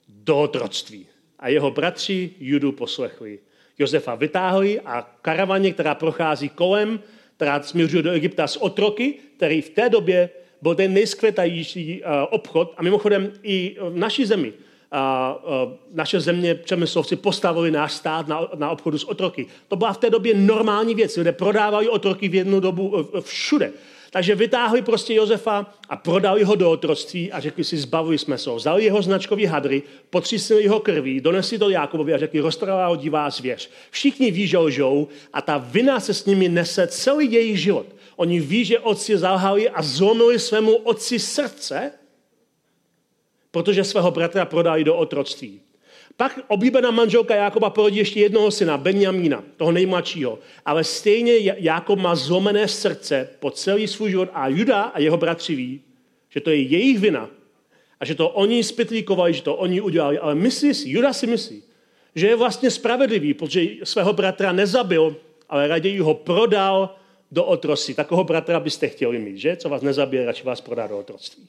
[0.09, 1.07] do otroctví.
[1.39, 3.39] A jeho bratři Judu poslechli.
[3.79, 7.01] Josefa vytáhli a karavaně, která prochází kolem,
[7.37, 10.31] která směřuje do Egypta s otroky, který v té době
[10.63, 12.75] byl ten nejskvětající uh, obchod.
[12.77, 14.53] A mimochodem i v naší zemi
[14.97, 15.39] a,
[15.95, 19.47] naše země přemyslovci postavili náš stát na, na obchodu s otroky.
[19.69, 21.17] To byla v té době normální věc.
[21.17, 23.73] Lidé prodávali otroky v jednu dobu e, všude.
[24.11, 28.51] Takže vytáhli prostě Josefa a prodali ho do otroctví a řekli si, zbavili jsme se
[28.51, 28.57] ho.
[28.57, 33.31] Vzali jeho značkový hadry, potřísnili jeho krví, donesli do Jákobovi a řekli, roztrvala ho divá
[33.31, 33.71] zvěř.
[33.91, 37.87] Všichni ví, že lžou a ta vina se s nimi nese celý jejich život.
[38.17, 41.93] Oni ví, že otci zalhali a zlomili svému otci srdce,
[43.57, 45.61] protože svého bratra prodali do otroctví.
[46.17, 50.39] Pak oblíbená manželka Jákoba porodí ještě jednoho syna, Benjamína, toho nejmladšího.
[50.65, 55.55] Ale stejně Jákob má zlomené srdce po celý svůj život a Juda a jeho bratři
[55.55, 55.81] ví,
[56.29, 57.31] že to je jejich vina
[58.01, 60.19] a že to oni spitlíkovali, že to oni udělali.
[60.19, 61.63] Ale myslí si, Juda si myslí,
[62.15, 65.17] že je vlastně spravedlivý, protože svého bratra nezabil
[65.49, 66.97] ale raději ho prodal
[67.33, 67.95] do otroctví.
[67.95, 69.57] Takového bratra byste chtěli mít, že?
[69.57, 71.49] Co vás nezabije, radši vás prodá do otroctví.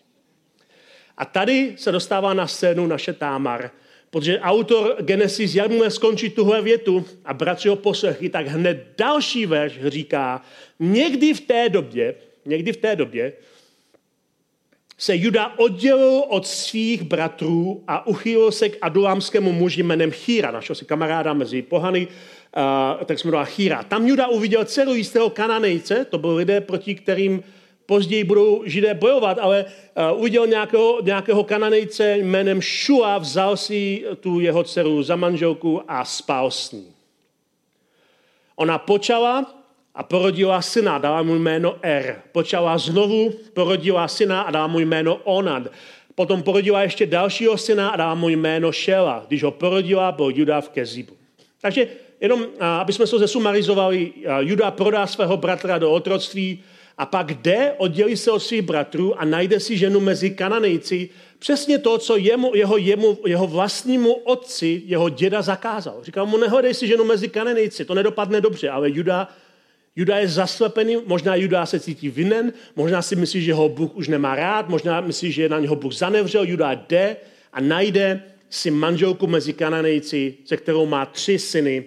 [1.18, 3.72] A tady se dostává na scénu naše Támar,
[4.10, 9.80] protože autor Genesis, jakmile skončí tuhle větu a bratři ho poslechli, tak hned další verš
[9.88, 10.42] říká,
[10.80, 13.34] někdy v té době, někdy v té době
[14.98, 20.76] se Juda oddělil od svých bratrů a uchýlil se k adulámskému muži jménem Chýra, našeho
[20.76, 23.84] si kamaráda mezi pohany, uh, tak jsme Chýra.
[23.84, 27.44] Tam Juda uviděl dceru jistého kananejce, to byl lidé, proti kterým
[27.88, 34.40] později budou židé bojovat, ale uh, uviděl nějakého, nějakého kananejce jménem Šua, vzal si tu
[34.40, 36.86] jeho dceru za manželku a spal s ní.
[38.56, 39.54] Ona počala
[39.96, 42.22] a porodila syna, dala mu jméno Er.
[42.32, 45.64] Počala znovu, porodila syna a dala mu jméno Onad.
[46.16, 49.26] Potom porodila ještě dalšího syna a dala mu jméno Šela.
[49.28, 51.14] Když ho porodila, byl Juda v Kezibu.
[51.62, 51.88] Takže
[52.22, 56.64] jenom, aby jsme se zesumarizovali, Juda prodá svého bratra do otroctví
[56.98, 61.78] a pak jde, oddělí se od svých bratrů a najde si ženu mezi kananejci, přesně
[61.78, 66.00] to, co jemu, jeho, jemu, jeho vlastnímu otci, jeho děda zakázal.
[66.04, 69.28] Říkal mu, nehodej si ženu mezi kananejci, to nedopadne dobře, ale Juda
[69.98, 74.08] Juda je zaslepený, možná Juda se cítí vinen, možná si myslí, že ho Bůh už
[74.08, 76.44] nemá rád, možná myslí, že na něho Bůh zanevřel.
[76.44, 77.16] Juda jde
[77.54, 81.86] a najde si manželku mezi Kananejci, se kterou má tři syny.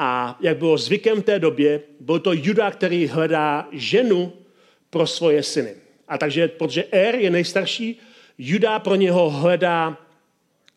[0.00, 4.32] A jak bylo zvykem v té době, byl to Juda, který hledá ženu
[4.90, 5.74] pro svoje syny.
[6.08, 7.98] A takže, protože Er je nejstarší,
[8.38, 9.98] Juda pro něho hledá,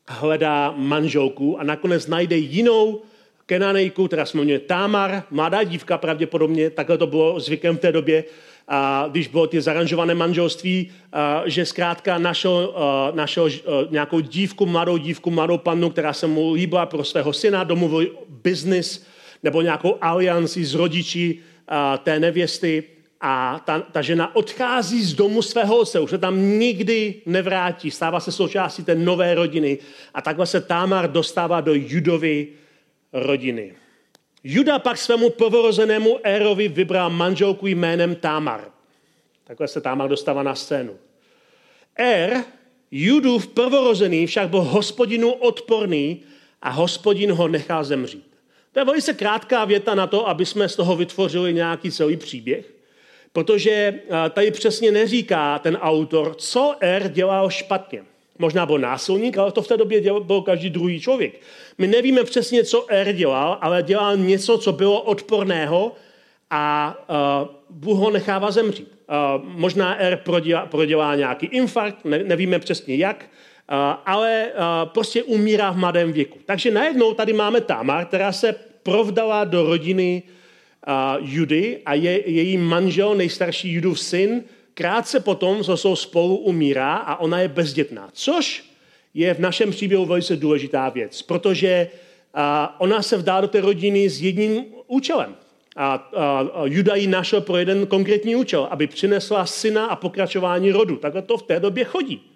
[0.08, 3.02] hledá manželku a nakonec najde jinou
[3.46, 8.24] Kenanejku, která se jmenuje Tamar, mladá dívka pravděpodobně, takhle to bylo zvykem v té době,
[8.68, 13.50] a když bylo ty zaranžované manželství, a, že zkrátka našel, a, našel a,
[13.90, 19.11] nějakou dívku, mladou dívku, mladou pannu, která se mu líbila pro svého syna, domluvil biznis
[19.44, 21.40] nebo nějakou alianci s rodiči
[22.04, 22.84] té nevěsty
[23.22, 28.20] a ta, ta žena odchází z domu svého otce, už se tam nikdy nevrátí, stává
[28.20, 29.78] se součástí té nové rodiny
[30.14, 32.48] a takhle se Tamar dostává do Judovy
[33.14, 33.74] rodiny.
[34.44, 38.72] Juda pak svému prvorozenému Érovi vybral manželku jménem Tamar.
[39.44, 40.98] Takhle se Tamar dostává na scénu.
[41.96, 42.44] Er,
[42.92, 46.22] Judův prvorozený, však byl hospodinu odporný
[46.62, 48.31] a hospodin ho nechal zemřít.
[48.74, 52.66] To je velice krátká věta na to, aby jsme z toho vytvořili nějaký celý příběh,
[53.34, 58.04] protože eh, tady přesně neříká ten autor, co Er dělal špatně.
[58.40, 61.42] Možná byl násilník, ale to v té době byl každý druhý člověk.
[61.78, 65.96] My nevíme přesně, co Er dělal, ale dělal něco, co bylo odporného
[66.50, 66.96] a
[67.42, 68.88] uh, Bůh ho nechává zemřít.
[68.88, 73.26] Uh, možná Er prodělá, prodělá nějaký infarkt, ne, nevíme přesně jak,
[74.06, 76.40] ale uh, prostě umírá v mladém věku.
[76.46, 80.24] Takže najednou tady máme Tamar, která se provdala do rodiny
[80.88, 86.96] uh, Judy a je, její manžel, nejstarší Judův syn, krátce potom, co jsou spolu, umírá
[86.96, 88.10] a ona je bezdětná.
[88.14, 88.72] Což
[89.14, 91.88] je v našem příběhu velice důležitá věc, protože
[92.78, 95.36] ona se vdá do té rodiny s jedním účelem.
[95.76, 100.72] A, a, a Juda ji našel pro jeden konkrétní účel, aby přinesla syna a pokračování
[100.72, 100.96] rodu.
[100.96, 102.31] Takhle to v té době chodí.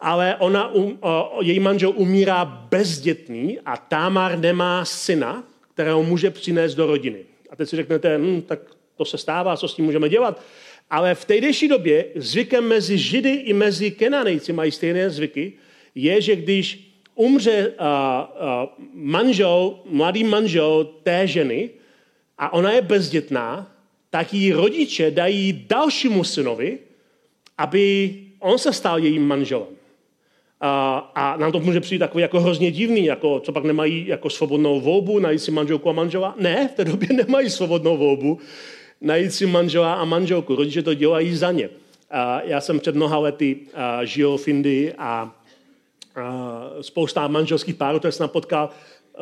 [0.00, 0.98] Ale ona, um,
[1.40, 7.18] její manžel umírá bezdětný a Támar nemá syna, kterého může přinést do rodiny.
[7.50, 8.60] A teď si řeknete, hm, tak
[8.96, 10.42] to se stává, co s tím můžeme dělat.
[10.90, 15.52] Ale v tehdejší době zvykem mezi Židy i mezi Kenanejci mají stejné zvyky,
[15.94, 21.70] je, že když umře uh, uh, manžel, mladý manžel té ženy
[22.38, 23.76] a ona je bezdětná,
[24.10, 26.78] tak jí rodiče dají dalšímu synovi,
[27.58, 29.79] aby on se stal jejím manželem.
[30.60, 34.30] A, a nám to může přijít takový jako hrozně divný, jako, co pak nemají jako
[34.30, 36.34] svobodnou volbu, najít si manželku a manžela.
[36.38, 38.38] Ne, v té době nemají svobodnou volbu
[39.00, 40.56] najít si manžela a manželku.
[40.56, 41.68] Rodiče to dělají za ně.
[42.10, 43.56] A já jsem před mnoha lety
[44.04, 45.32] žil v Indii a,
[46.80, 48.70] spousta manželských párů, které jsem potkal,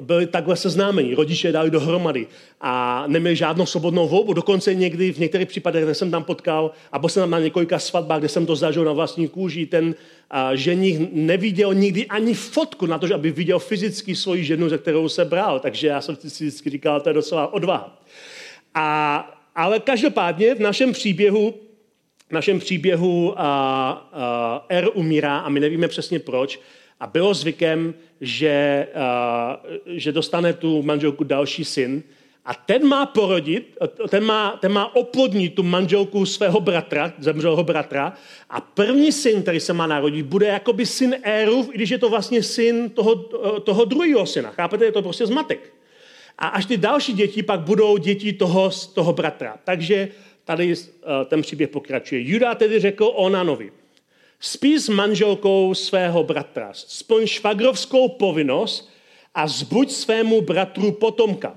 [0.00, 1.14] byli takhle seznámení.
[1.14, 2.26] Rodiče dali dohromady
[2.60, 4.32] a neměli žádnou svobodnou volbu.
[4.32, 7.78] Dokonce někdy v některých případech, kde jsem tam potkal, a byl jsem tam na několika
[7.78, 9.94] svatbách, kde jsem to zažil na vlastní kůži, ten
[10.30, 15.08] a, ženich neviděl nikdy ani fotku na to, aby viděl fyzicky svoji ženu, ze kterou
[15.08, 15.60] se bral.
[15.60, 18.02] Takže já jsem si vždycky říkal, to je docela odvaha.
[18.74, 21.54] A ale každopádně v našem příběhu
[22.28, 23.36] v našem příběhu uh, uh,
[24.68, 26.60] R umírá a my nevíme přesně proč.
[27.00, 32.02] A bylo zvykem, že, uh, že dostane tu manželku další syn
[32.48, 33.76] a ten má porodit,
[34.08, 38.12] ten má, ten má oplodnit tu manželku svého bratra, zemřelého bratra
[38.50, 42.08] a první syn, který se má narodit, bude jakoby syn Érův, i když je to
[42.08, 43.14] vlastně syn toho,
[43.60, 44.50] toho druhého syna.
[44.50, 45.72] Chápete, je to prostě zmatek.
[46.38, 49.56] A až ty další děti pak budou děti toho, toho bratra.
[49.64, 50.08] Takže
[50.48, 50.76] tady uh,
[51.28, 52.20] ten příběh pokračuje.
[52.24, 53.72] Juda tedy řekl Onanovi,
[54.40, 58.88] spí s manželkou svého bratra, splň švagrovskou povinnost
[59.34, 61.56] a zbuď svému bratru potomka.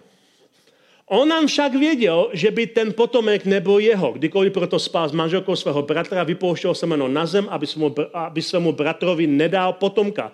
[1.08, 4.12] Onan však věděl, že by ten potomek nebyl jeho.
[4.12, 8.72] Kdykoliv proto spal s manželkou svého bratra, vypouštěl semeno na zem, aby svému, aby svému
[8.72, 10.32] bratrovi nedal potomka.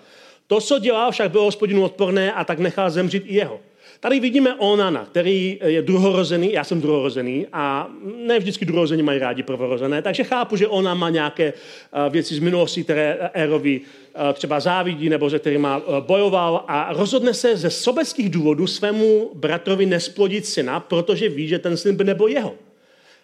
[0.48, 3.60] To, co dělal, však bylo hospodinu odporné a tak nechal zemřít i jeho.
[4.00, 9.44] Tady vidíme Onana, který je druhorozený, já jsem druhorozený a ne vždycky druhorození mají rádi
[9.44, 14.60] prvorozené, takže chápu, že ona má nějaké eh, věci z minulosti, které Erovi eh, třeba
[14.60, 20.46] závidí nebo ze kterými eh, bojoval a rozhodne se ze sobeckých důvodů svému bratrovi nesplodit
[20.46, 22.56] syna, protože ví, že ten syn by nebyl jeho.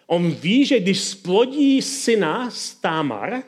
[0.06, 3.42] On ví, že když splodí syna z Tamar,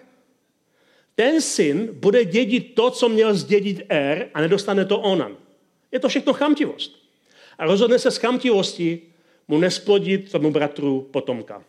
[1.14, 5.36] ten syn bude dědit to, co měl zdědit Er a nedostane to Onan.
[5.92, 7.05] Je to všechno chamtivost.
[7.58, 9.02] A rozhodne se z chamtivosti
[9.48, 11.62] mu nesplodit svému bratru potomka.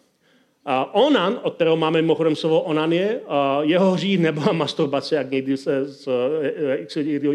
[0.66, 3.22] A onan, od kterého máme mimochodem slovo onan je,
[3.62, 5.86] jeho hřích nebyla masturbace, jak někdy se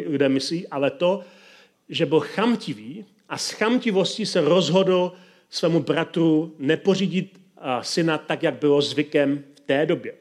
[0.07, 1.21] lidé myslí, ale to,
[1.89, 5.13] že byl chamtivý a z chamtivosti se rozhodl
[5.51, 7.41] svému bratru nepořídit
[7.83, 10.15] syna tak, jak bylo zvykem v té době.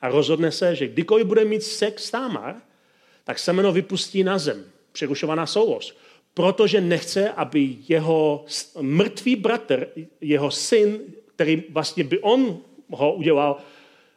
[0.00, 2.56] A rozhodne se, že kdykoliv bude mít sex Tamar,
[3.24, 4.64] tak semeno vypustí na zem.
[4.92, 5.94] Přerušovaná soulož
[6.40, 8.44] protože nechce, aby jeho
[8.80, 9.86] mrtvý bratr,
[10.20, 11.00] jeho syn,
[11.34, 12.58] který vlastně by on
[12.90, 13.56] ho udělal,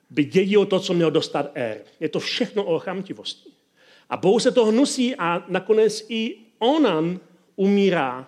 [0.10, 1.82] by dědil to, co měl dostat Er.
[2.00, 3.50] Je to všechno o chamtivosti.
[4.10, 7.20] A Bohu se to hnusí a nakonec i Onan
[7.56, 8.28] umírá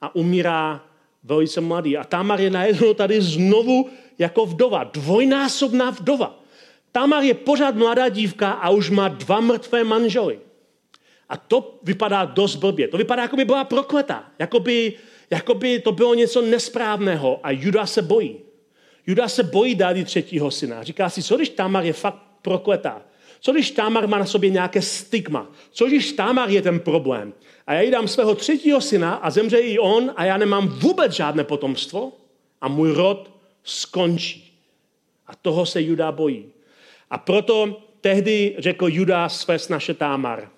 [0.00, 0.84] a umírá
[1.24, 1.96] velice mladý.
[1.96, 6.40] A Tamar je najednou tady znovu jako vdova, dvojnásobná vdova.
[6.92, 10.51] Tamar je pořád mladá dívka a už má dva mrtvé manžely.
[11.32, 12.88] A to vypadá dost blbě.
[12.88, 14.24] To vypadá, jako by byla prokletá.
[14.38, 14.92] Jako by,
[15.30, 17.40] jako by to bylo něco nesprávného.
[17.42, 18.36] A Juda se bojí.
[19.06, 20.82] Juda se bojí dát třetího syna.
[20.82, 23.02] Říká si, co když Tamar je fakt prokletá?
[23.40, 25.46] Co když Tamar má na sobě nějaké stigma?
[25.70, 27.32] Co když Tamar je ten problém?
[27.66, 31.12] A já jí dám svého třetího syna a zemře i on a já nemám vůbec
[31.12, 32.12] žádné potomstvo
[32.60, 33.30] a můj rod
[33.64, 34.58] skončí.
[35.26, 36.44] A toho se Juda bojí.
[37.10, 40.48] A proto tehdy řekl Juda své snaše Tamar.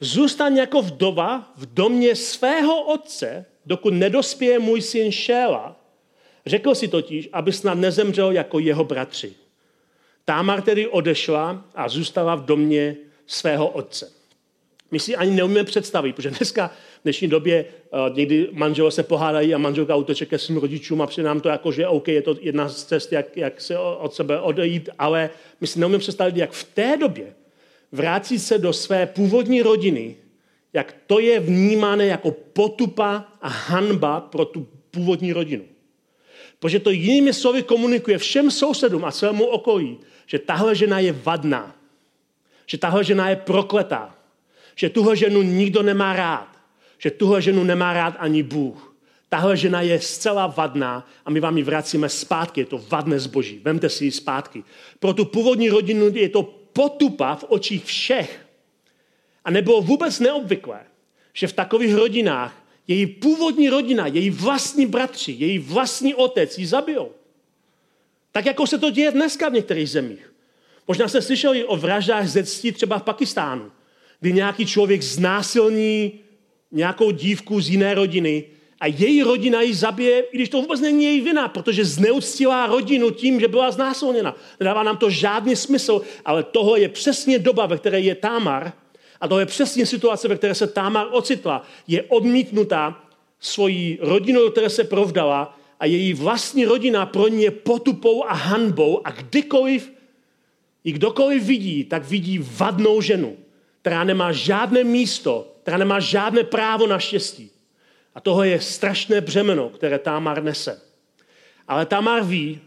[0.00, 5.76] Zůstaň jako vdova v domě svého otce, dokud nedospěje můj syn Šéla.
[6.46, 9.32] Řekl si totiž, aby snad nezemřel jako jeho bratři.
[10.24, 14.12] Támar tedy odešla a zůstala v domě svého otce.
[14.90, 19.54] My si ani neumíme představit, protože dneska v dnešní době uh, někdy manželé se pohádají
[19.54, 22.36] a manželka uteče ke svým rodičům a přijde nám to jako, že OK, je to
[22.40, 25.30] jedna z cest, jak, jak se od sebe odejít, ale
[25.60, 27.34] my si neumíme představit, jak v té době
[27.94, 30.16] vrátí se do své původní rodiny,
[30.72, 35.64] jak to je vnímané jako potupa a hanba pro tu původní rodinu.
[36.58, 41.76] Protože to jinými slovy komunikuje všem sousedům a celému okolí, že tahle žena je vadná,
[42.66, 44.14] že tahle žena je prokletá,
[44.74, 46.48] že tuhle ženu nikdo nemá rád,
[46.98, 48.94] že tuhle ženu nemá rád ani Bůh.
[49.28, 52.60] Tahle žena je zcela vadná a my vám ji vracíme zpátky.
[52.60, 53.60] Je to vadné zboží.
[53.64, 54.64] Vemte si ji zpátky.
[54.98, 58.46] Pro tu původní rodinu je to potupa v očích všech.
[59.44, 60.80] A nebylo vůbec neobvyklé,
[61.32, 67.12] že v takových rodinách její původní rodina, její vlastní bratři, její vlastní otec ji zabijou.
[68.32, 70.34] Tak jako se to děje dneska v některých zemích.
[70.88, 73.72] Možná jste slyšeli o vraždách ze ctí třeba v Pakistánu,
[74.20, 76.20] kdy nějaký člověk znásilní
[76.72, 78.44] nějakou dívku z jiné rodiny
[78.84, 83.10] a její rodina ji zabije, i když to vůbec není její vina, protože zneuctila rodinu
[83.10, 84.36] tím, že byla znásilněna.
[84.60, 88.72] Nedává nám to žádný smysl, ale toho je přesně doba, ve které je Támar
[89.20, 91.62] a to je přesně situace, ve které se Támar ocitla.
[91.86, 93.04] Je odmítnutá
[93.40, 98.34] svojí rodinou, do které se provdala a její vlastní rodina pro ní je potupou a
[98.34, 99.92] hanbou a kdykoliv
[100.84, 103.36] i kdokoliv vidí, tak vidí vadnou ženu,
[103.80, 107.53] která nemá žádné místo, která nemá žádné právo na štěstí.
[108.14, 110.80] A toho je strašné břemeno, které Tamar nese.
[111.68, 112.60] Ale Tamar ví,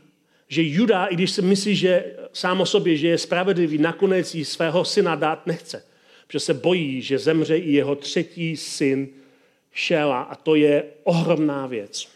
[0.48, 4.46] že Juda, i když si myslí, že sám o sobě, že je spravedlivý, nakonec jí
[4.46, 5.84] svého syna dát nechce.
[6.28, 9.08] Protože se bojí, že zemře i jeho třetí syn
[9.72, 12.08] Šela a to je ohromná věc.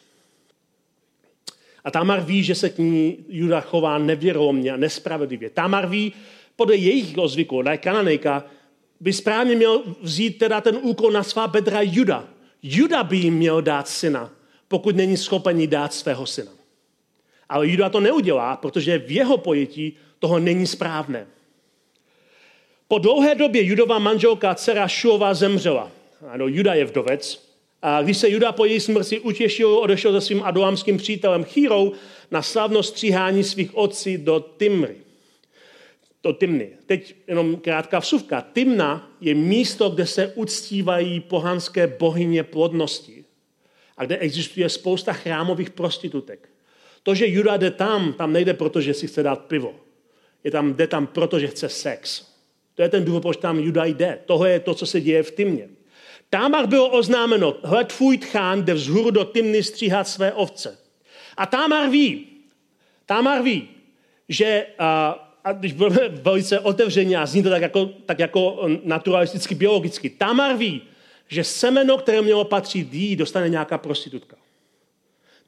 [1.83, 5.49] A Tamar ví, že se k ní Juda chová nevěromně a nespravedlivě.
[5.49, 6.13] Tamar ví,
[6.55, 8.43] podle jejich zvyku, ona je kananejka,
[8.99, 12.27] by správně měl vzít teda ten úkol na svá bedra Juda.
[12.63, 14.31] Juda by jim měl dát syna,
[14.67, 16.51] pokud není schopen dát svého syna.
[17.49, 21.27] Ale Juda to neudělá, protože v jeho pojetí toho není správné.
[22.87, 25.91] Po dlouhé době judová manželka dcera Šuova zemřela.
[26.27, 27.51] Ano, Juda je vdovec
[27.81, 31.93] A když se Juda po její smrti utěšil, odešel se svým adulamským přítelem Chírou
[32.31, 35.00] na slavnost stříhání svých otcí do Timry.
[36.23, 36.77] Do Timny.
[36.85, 38.45] Teď jenom krátká vsuvka.
[38.53, 43.25] Timna je místo, kde se uctívají pohanské bohyně plodnosti
[43.97, 46.49] a kde existuje spousta chrámových prostitutek.
[47.03, 49.75] To, že Juda jde tam, tam nejde proto, že si chce dát pivo.
[50.43, 52.31] Je tam, jde tam proto, že chce sex.
[52.75, 54.19] To je ten důvod, proč tam Juda jde.
[54.25, 55.69] Tohle je to, co se děje v Timně.
[56.29, 60.79] Támar bylo oznámeno, hled tvůj tchán jde vzhůru do Timny stříhat své ovce.
[61.37, 62.27] A Támar ví,
[63.05, 63.69] Támar ví,
[64.29, 69.55] že, a, a když budeme velice otevřeně a zní to tak jako, tak jako naturalisticky,
[69.55, 70.81] biologicky, Támar ví,
[71.27, 74.37] že semeno, které mělo patřit jí, dostane nějaká prostitutka.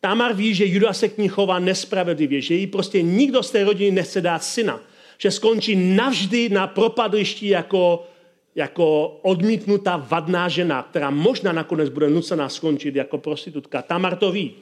[0.04, 3.64] Tamar ví, že Juda se k ní chová nespravedlivě, že jí prostě nikdo z té
[3.64, 4.80] rodiny nechce dát syna,
[5.18, 8.08] že skončí navždy na propadlišti jako,
[8.56, 13.82] jako odmítnutá vadná žena, která možná nakonec bude nucená skončit jako prostitutka.
[13.82, 14.56] Tamar to ví.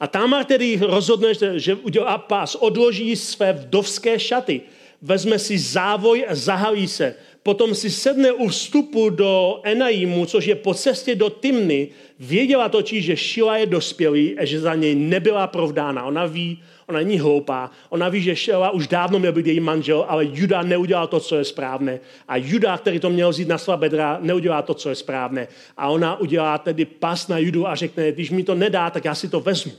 [0.00, 4.60] A Tamar tedy rozhodne, že udělá pás, odloží své vdovské šaty,
[5.02, 10.54] vezme si závoj a zahalí se potom si sedne u vstupu do Enaimu, což je
[10.54, 11.88] po cestě do Timny,
[12.18, 16.04] věděla totiž, že Šila je dospělý a že za něj nebyla provdána.
[16.04, 20.04] Ona ví, ona není hloupá, ona ví, že Šila už dávno měl být její manžel,
[20.08, 22.00] ale Juda neudělal to, co je správné.
[22.28, 25.48] A Juda, který to měl vzít na svá bedra, neudělá to, co je správné.
[25.76, 29.14] A ona udělá tedy pas na Judu a řekne, když mi to nedá, tak já
[29.14, 29.72] si to vezmu.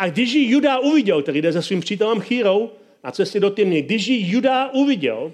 [0.00, 2.70] A když ji Juda uviděl, který jde se svým přítelem Chírou
[3.04, 5.32] na cestě do Timny, když ji Juda uviděl,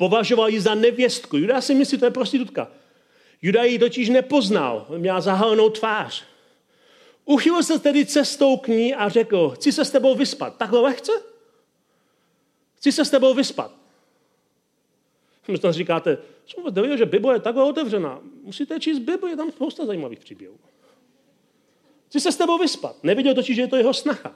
[0.00, 1.36] Považoval ji za nevěstku.
[1.36, 2.70] Juda si myslí, to je prostitutka.
[3.42, 6.24] Juda ji totiž nepoznal, měla zahalenou tvář.
[7.24, 10.56] Uchyl se tedy cestou k ní a řekl, chci se s tebou vyspat.
[10.56, 11.12] Takhle lehce?
[12.76, 13.76] Chci se s tebou vyspat.
[15.48, 16.18] Možná říkáte,
[16.96, 18.20] že Bible je takhle otevřená.
[18.42, 20.58] Musíte číst Bible, je tam spousta zajímavých příběhů.
[22.10, 22.96] Chci se s tebou vyspat.
[23.02, 24.32] Neviděl totiž, že je to jeho snaha.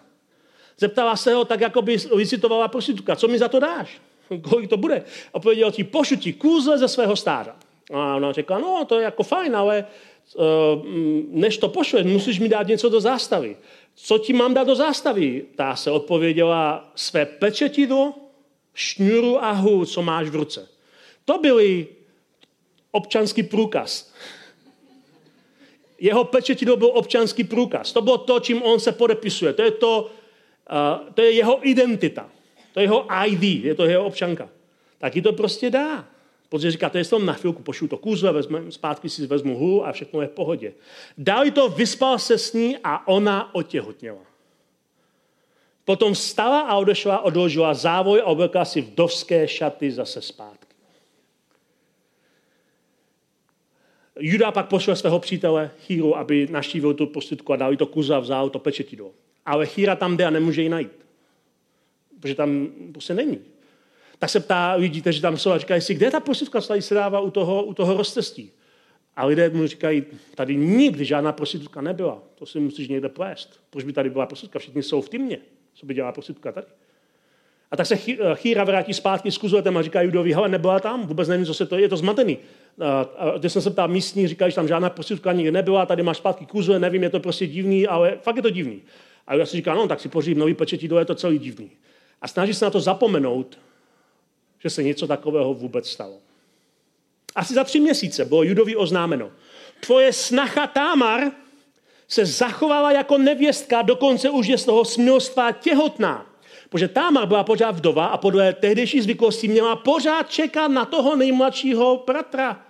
[0.78, 3.16] Zeptala se ho tak, jako by licitovala prostitutka.
[3.16, 4.00] Co mi za to dáš?
[4.42, 5.04] kolik to bude.
[5.34, 7.56] A povedal ti, pošlu ti kůzle ze svého stáda.
[7.92, 9.86] A ona řekla, no to je jako fajn, ale
[10.34, 10.42] uh,
[11.28, 13.56] než to pošle, musíš mi dát něco do zástavy.
[13.94, 15.44] Co ti mám dát do zástavy?
[15.56, 18.14] Ta se odpověděla své pečetidlo,
[18.74, 20.68] šňuru a hůl, co máš v ruce.
[21.24, 21.86] To byly
[22.90, 24.12] občanský průkaz.
[26.04, 27.92] Jeho pečetidlo byl občanský průkaz.
[27.92, 29.52] To bylo to, čím on se podepisuje.
[29.52, 30.10] To je, to,
[30.70, 32.28] uh, to je jeho identita.
[32.72, 34.48] To je jeho ID, je to jeho občanka.
[34.98, 36.04] Tak ji to prostě dá.
[36.48, 39.92] Protože říká, to je na chvilku, pošlu to kůzle, vezmu, zpátky si vezmu hůl a
[39.92, 40.72] všechno je v pohodě.
[41.18, 44.22] Dal to, vyspal se s ní a ona otěhotněla.
[45.84, 50.73] Potom vstala a odešla, odložila závoj a oblekla si vdovské šaty zase zpátky.
[54.20, 58.18] Juda pak pošle svého přítele Chýru, aby naštívil tu prostitku a dal jí to kuza,
[58.18, 59.12] vzal to pečetidlo.
[59.46, 61.04] Ale Chýra tam jde a nemůže ji najít
[62.24, 63.38] protože tam prostě není.
[64.18, 66.68] Tak se ptá lidí, kteří tam jsou a říkají si, kde je ta prostitutka, co
[66.68, 68.50] tady se dává u toho, u toho rozcestí.
[69.16, 70.04] A lidé mu říkají,
[70.34, 72.22] tady nikdy žádná prostitutka nebyla.
[72.34, 73.60] To si musíš někde plést.
[73.70, 74.58] Proč by tady byla prostitutka?
[74.58, 75.38] Všichni jsou v týmě.
[75.74, 76.66] Co by dělala prostitutka tady?
[77.70, 77.96] A tak se
[78.34, 81.66] Chýra vrátí zpátky s kuzuletem a říká Judovi, hele, nebyla tam, vůbec nevím, co se
[81.66, 82.38] to je, je to zmatený.
[83.38, 86.46] Když jsem se ptal místní, říkají, že tam žádná prostitutka nikdy nebyla, tady máš zpátky
[86.46, 88.82] kuzle, nevím, je to prostě divný, ale fakt je to divný.
[89.26, 91.70] A já si říká, no tak si pořídím nový pečetidlo, je to celý divný
[92.24, 93.58] a snaží se na to zapomenout,
[94.58, 96.18] že se něco takového vůbec stalo.
[97.34, 99.30] Asi za tři měsíce bylo Judovi oznámeno.
[99.80, 101.20] Tvoje snacha Támar
[102.08, 106.26] se zachovala jako nevěstka, dokonce už je z toho smilstva těhotná.
[106.70, 112.04] Protože Támar byla pořád vdova a podle tehdejší zvyklosti měla pořád čekat na toho nejmladšího
[112.06, 112.63] bratra.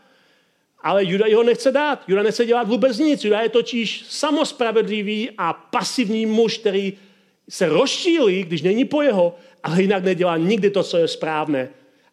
[0.84, 2.04] Ale Juda ho nechce dát.
[2.08, 3.24] Juda nechce dělat vůbec nic.
[3.24, 6.92] Juda je totiž samospravedlivý a pasivní muž, který
[7.48, 11.68] se rozčílí, když není po jeho, ale jinak nedělá nikdy to, co je správné.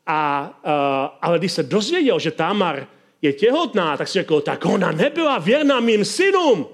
[0.07, 2.87] A, uh, ale když se dozvěděl, že Tamar
[3.21, 6.67] je těhotná, tak si řekl, tak ona nebyla věrná mým synům.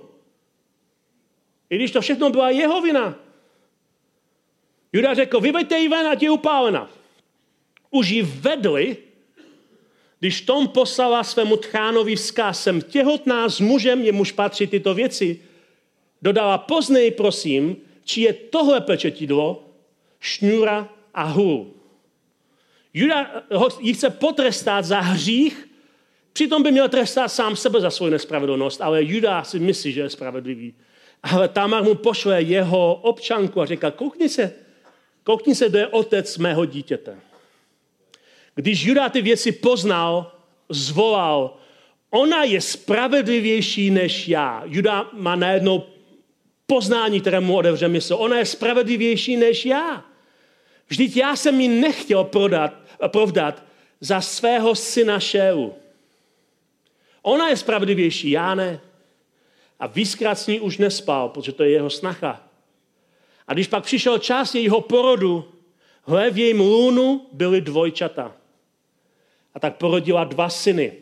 [1.70, 3.16] I když to všechno byla jeho vina.
[4.94, 6.90] Juda řekl, vyveďte ji ven, ať je upálena.
[7.90, 8.98] Už ji vedli,
[10.20, 15.40] když Tom poslala svému tchánovi vzkaz, jsem těhotná s mužem, jemuž patří tyto věci.
[16.22, 19.64] Dodala, poznej prosím, či je tohle pečetidlo
[20.20, 21.68] šňůra a hůl.
[22.94, 23.44] Juda
[23.80, 25.70] ji chce potrestat za hřích,
[26.34, 30.10] přitom by měl trestat sám sebe za svou nespravedlnost, ale Juda si myslí, že je
[30.10, 30.74] spravedlivý.
[31.24, 34.54] Ale Tamar mu pošle jeho občanku a říká, koukni se,
[35.24, 37.27] koukni se, kdo je otec mého dítěte.
[38.58, 40.32] Když Juda ty věci poznal,
[40.70, 41.58] zvolal,
[42.10, 44.64] Ona je spravedlivější než já.
[44.66, 45.84] Juda má najednou
[46.68, 48.16] poznání, které mu otevře mysl.
[48.20, 50.06] Ona je spravedlivější než já.
[50.88, 52.74] Vždyť já jsem ji nechtěl prodat,
[53.08, 53.64] provdat
[54.02, 55.76] za svého syna Šéu.
[57.22, 58.80] Ona je spravedlivější, já ne.
[59.80, 62.44] A víckrát s ní už nespal, protože to je jeho snacha.
[63.48, 65.54] A když pak přišel čas jejího porodu,
[66.04, 68.36] hle, v jejím lůnu byly dvojčata.
[69.58, 70.94] A tak porodila dva syny,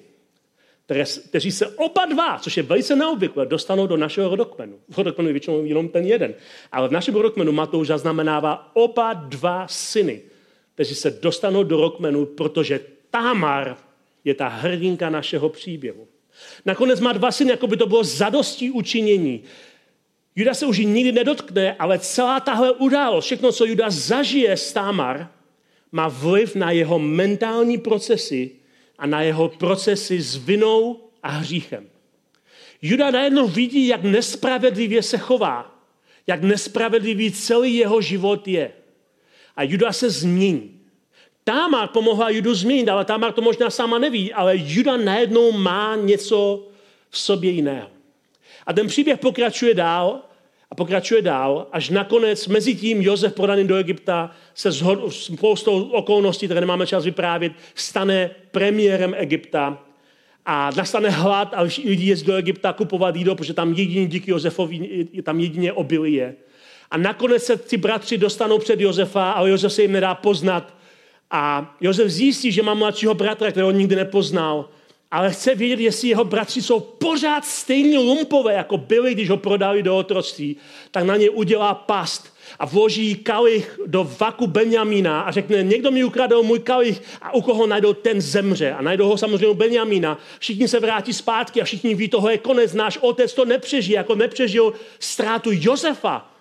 [0.86, 4.80] které, kteří se oba dva, což je velice neobvyklé, dostanou do našeho rodokmenu.
[4.90, 6.34] V rodokmenu je většinou jenom ten jeden.
[6.72, 10.22] Ale v našem rodokmenu Matouš zaznamenává oba dva syny,
[10.74, 12.80] kteří se dostanou do rodokmenu, protože
[13.10, 13.78] Tamar
[14.24, 16.08] je ta hrdinka našeho příběhu.
[16.66, 19.44] Nakonec má dva syny, jako by to bylo zadostí učinění.
[20.36, 25.35] Juda se už nikdy nedotkne, ale celá tahle událost, všechno, co Juda zažije s Tamar,
[25.92, 28.52] má vliv na jeho mentální procesy
[28.98, 31.90] a na jeho procesy s vinou a hříchem.
[32.82, 35.80] Juda najednou vidí, jak nespravedlivě se chová,
[36.28, 38.72] jak nespravedlivý celý jeho život je.
[39.56, 40.82] A Juda se změní.
[41.44, 46.68] Támar pomohla Judu změnit, ale Támar to možná sama neví, ale Juda najednou má něco
[47.10, 47.90] v sobě jiného.
[48.66, 50.22] A ten příběh pokračuje dál
[50.72, 56.46] a pokračuje dál, až nakonec mezi tím Josef podaný do Egypta se s spoustou okolností,
[56.46, 59.86] které nemáme čas vyprávět, stane premiérem Egypta
[60.46, 65.08] a nastane hlad a lidi jezdí do Egypta kupovat jídlo, protože tam jedině díky Josefovi,
[65.24, 66.36] tam jedině obilie.
[66.92, 70.74] A nakonec se ti bratři dostanou před Josefa, ale Josef se jim nedá poznat.
[71.32, 74.70] A Josef zjistí, že má mladšího bratra, kterého nikdy nepoznal
[75.16, 79.84] ale chce vědět, jestli jeho bratři jsou pořád stejně lumpové, jako byli, když ho prodali
[79.84, 80.58] do otroctví,
[80.92, 86.04] tak na ně udělá past a vloží kalich do vaku Benjamína a řekne, někdo mi
[86.04, 88.72] ukradl můj kalich a u koho najdou, ten zemře.
[88.72, 90.18] A najdou ho samozřejmě u Benjamína.
[90.40, 92.74] Všichni se vrátí zpátky a všichni ví, toho je konec.
[92.74, 96.35] Náš otec to nepřežije, jako nepřežil ztrátu Josefa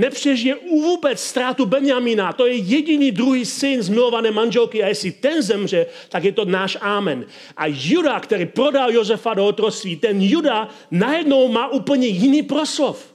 [0.00, 2.32] nepřežije vůbec ztrátu Benjamina.
[2.32, 6.44] To je jediný druhý syn z milované manželky a jestli ten zemře, tak je to
[6.44, 7.26] náš ámen.
[7.56, 13.14] A Juda, který prodal Josefa do otroctví, ten Juda najednou má úplně jiný proslov.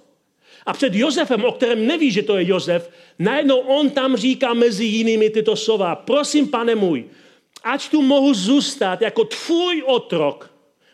[0.66, 4.86] A před Josefem, o kterém neví, že to je Josef, najednou on tam říká mezi
[4.86, 5.96] jinými tyto slova.
[5.96, 7.06] Prosím, pane můj,
[7.64, 10.52] ať tu mohu zůstat jako tvůj otrok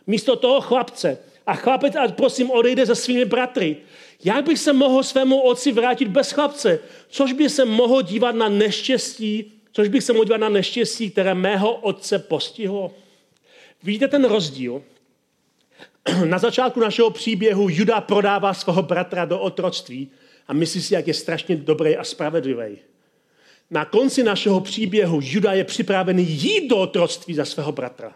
[0.08, 1.18] místo toho chlapce.
[1.48, 3.78] A chlapec, ať prosím odejde za svými bratry.
[4.24, 6.80] Jak bych se mohl svému otci vrátit bez chlapce?
[7.10, 11.34] Což by se mohl dívat na neštěstí, což bych se mohl dívat na neštěstí, které
[11.34, 12.94] mého otce postihlo?
[13.84, 14.84] Vidíte ten rozdíl?
[16.26, 20.12] Na začátku našeho příběhu Juda prodává svého bratra do otroctví
[20.48, 22.78] a myslí si, jak je strašně dobrý a spravedlivý.
[23.70, 28.16] Na konci našeho příběhu Juda je připravený jít do otroctví za svého bratra.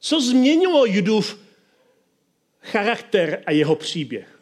[0.00, 1.38] Co změnilo Judův
[2.60, 4.33] charakter a jeho příběh?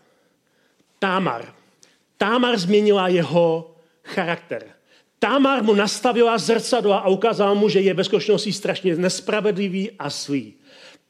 [1.02, 1.54] Támar.
[2.16, 3.74] Támar změnila jeho
[4.04, 4.62] charakter.
[5.18, 10.54] Támar mu nastavila zrcadlo a ukázala mu, že je ve skutečnosti strašně nespravedlivý a zlý.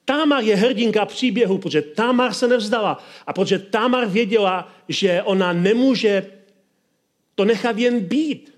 [0.05, 6.27] Támar je hrdinka příběhu, protože Támar se nevzdala a protože Támar věděla, že ona nemůže
[7.35, 8.55] to nechat jen být.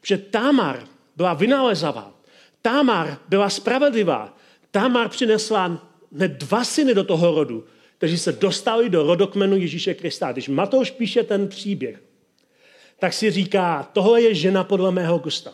[0.00, 0.84] Protože Támar
[1.16, 2.12] byla vynalezavá.
[2.62, 4.36] Támar byla spravedlivá.
[4.70, 7.64] Támar přinesla ne dva syny do toho rodu,
[8.00, 10.32] kteří se dostali do rodokmenu Ježíše Krista.
[10.32, 12.02] Když Matouš píše ten příběh,
[12.98, 15.52] tak si říká, tohle je žena podle mého gusta.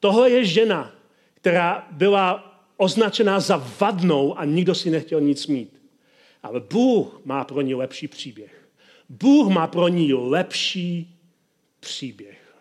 [0.00, 0.92] Tohle je žena,
[1.34, 5.80] která byla označená za vadnou a nikdo si nechtěl nic mít.
[6.42, 8.68] Ale Bůh má pro ní lepší příběh.
[9.08, 11.16] Bůh má pro ní lepší
[11.80, 12.56] příběh.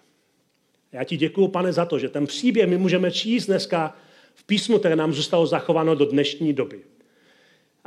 [0.92, 3.96] Já ti děkuju, pane, za to, že ten příběh my můžeme číst dneska
[4.36, 6.84] v písmu, které nám zůstalo zachováno do dnešní doby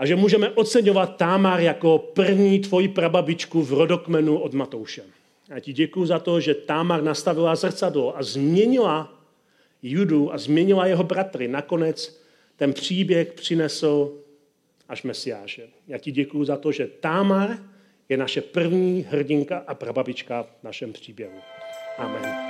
[0.00, 5.02] a že můžeme oceňovat Támar jako první tvoji prababičku v rodokmenu od Matouše.
[5.48, 9.20] Já ti děkuji za to, že Támar nastavila zrcadlo a změnila
[9.82, 11.48] Judu a změnila jeho bratry.
[11.48, 12.20] Nakonec
[12.56, 14.12] ten příběh přinesl
[14.88, 15.68] až Mesiáše.
[15.88, 17.58] Já ti děkuji za to, že Támar
[18.08, 21.38] je naše první hrdinka a prababička v našem příběhu.
[21.98, 22.49] Amen.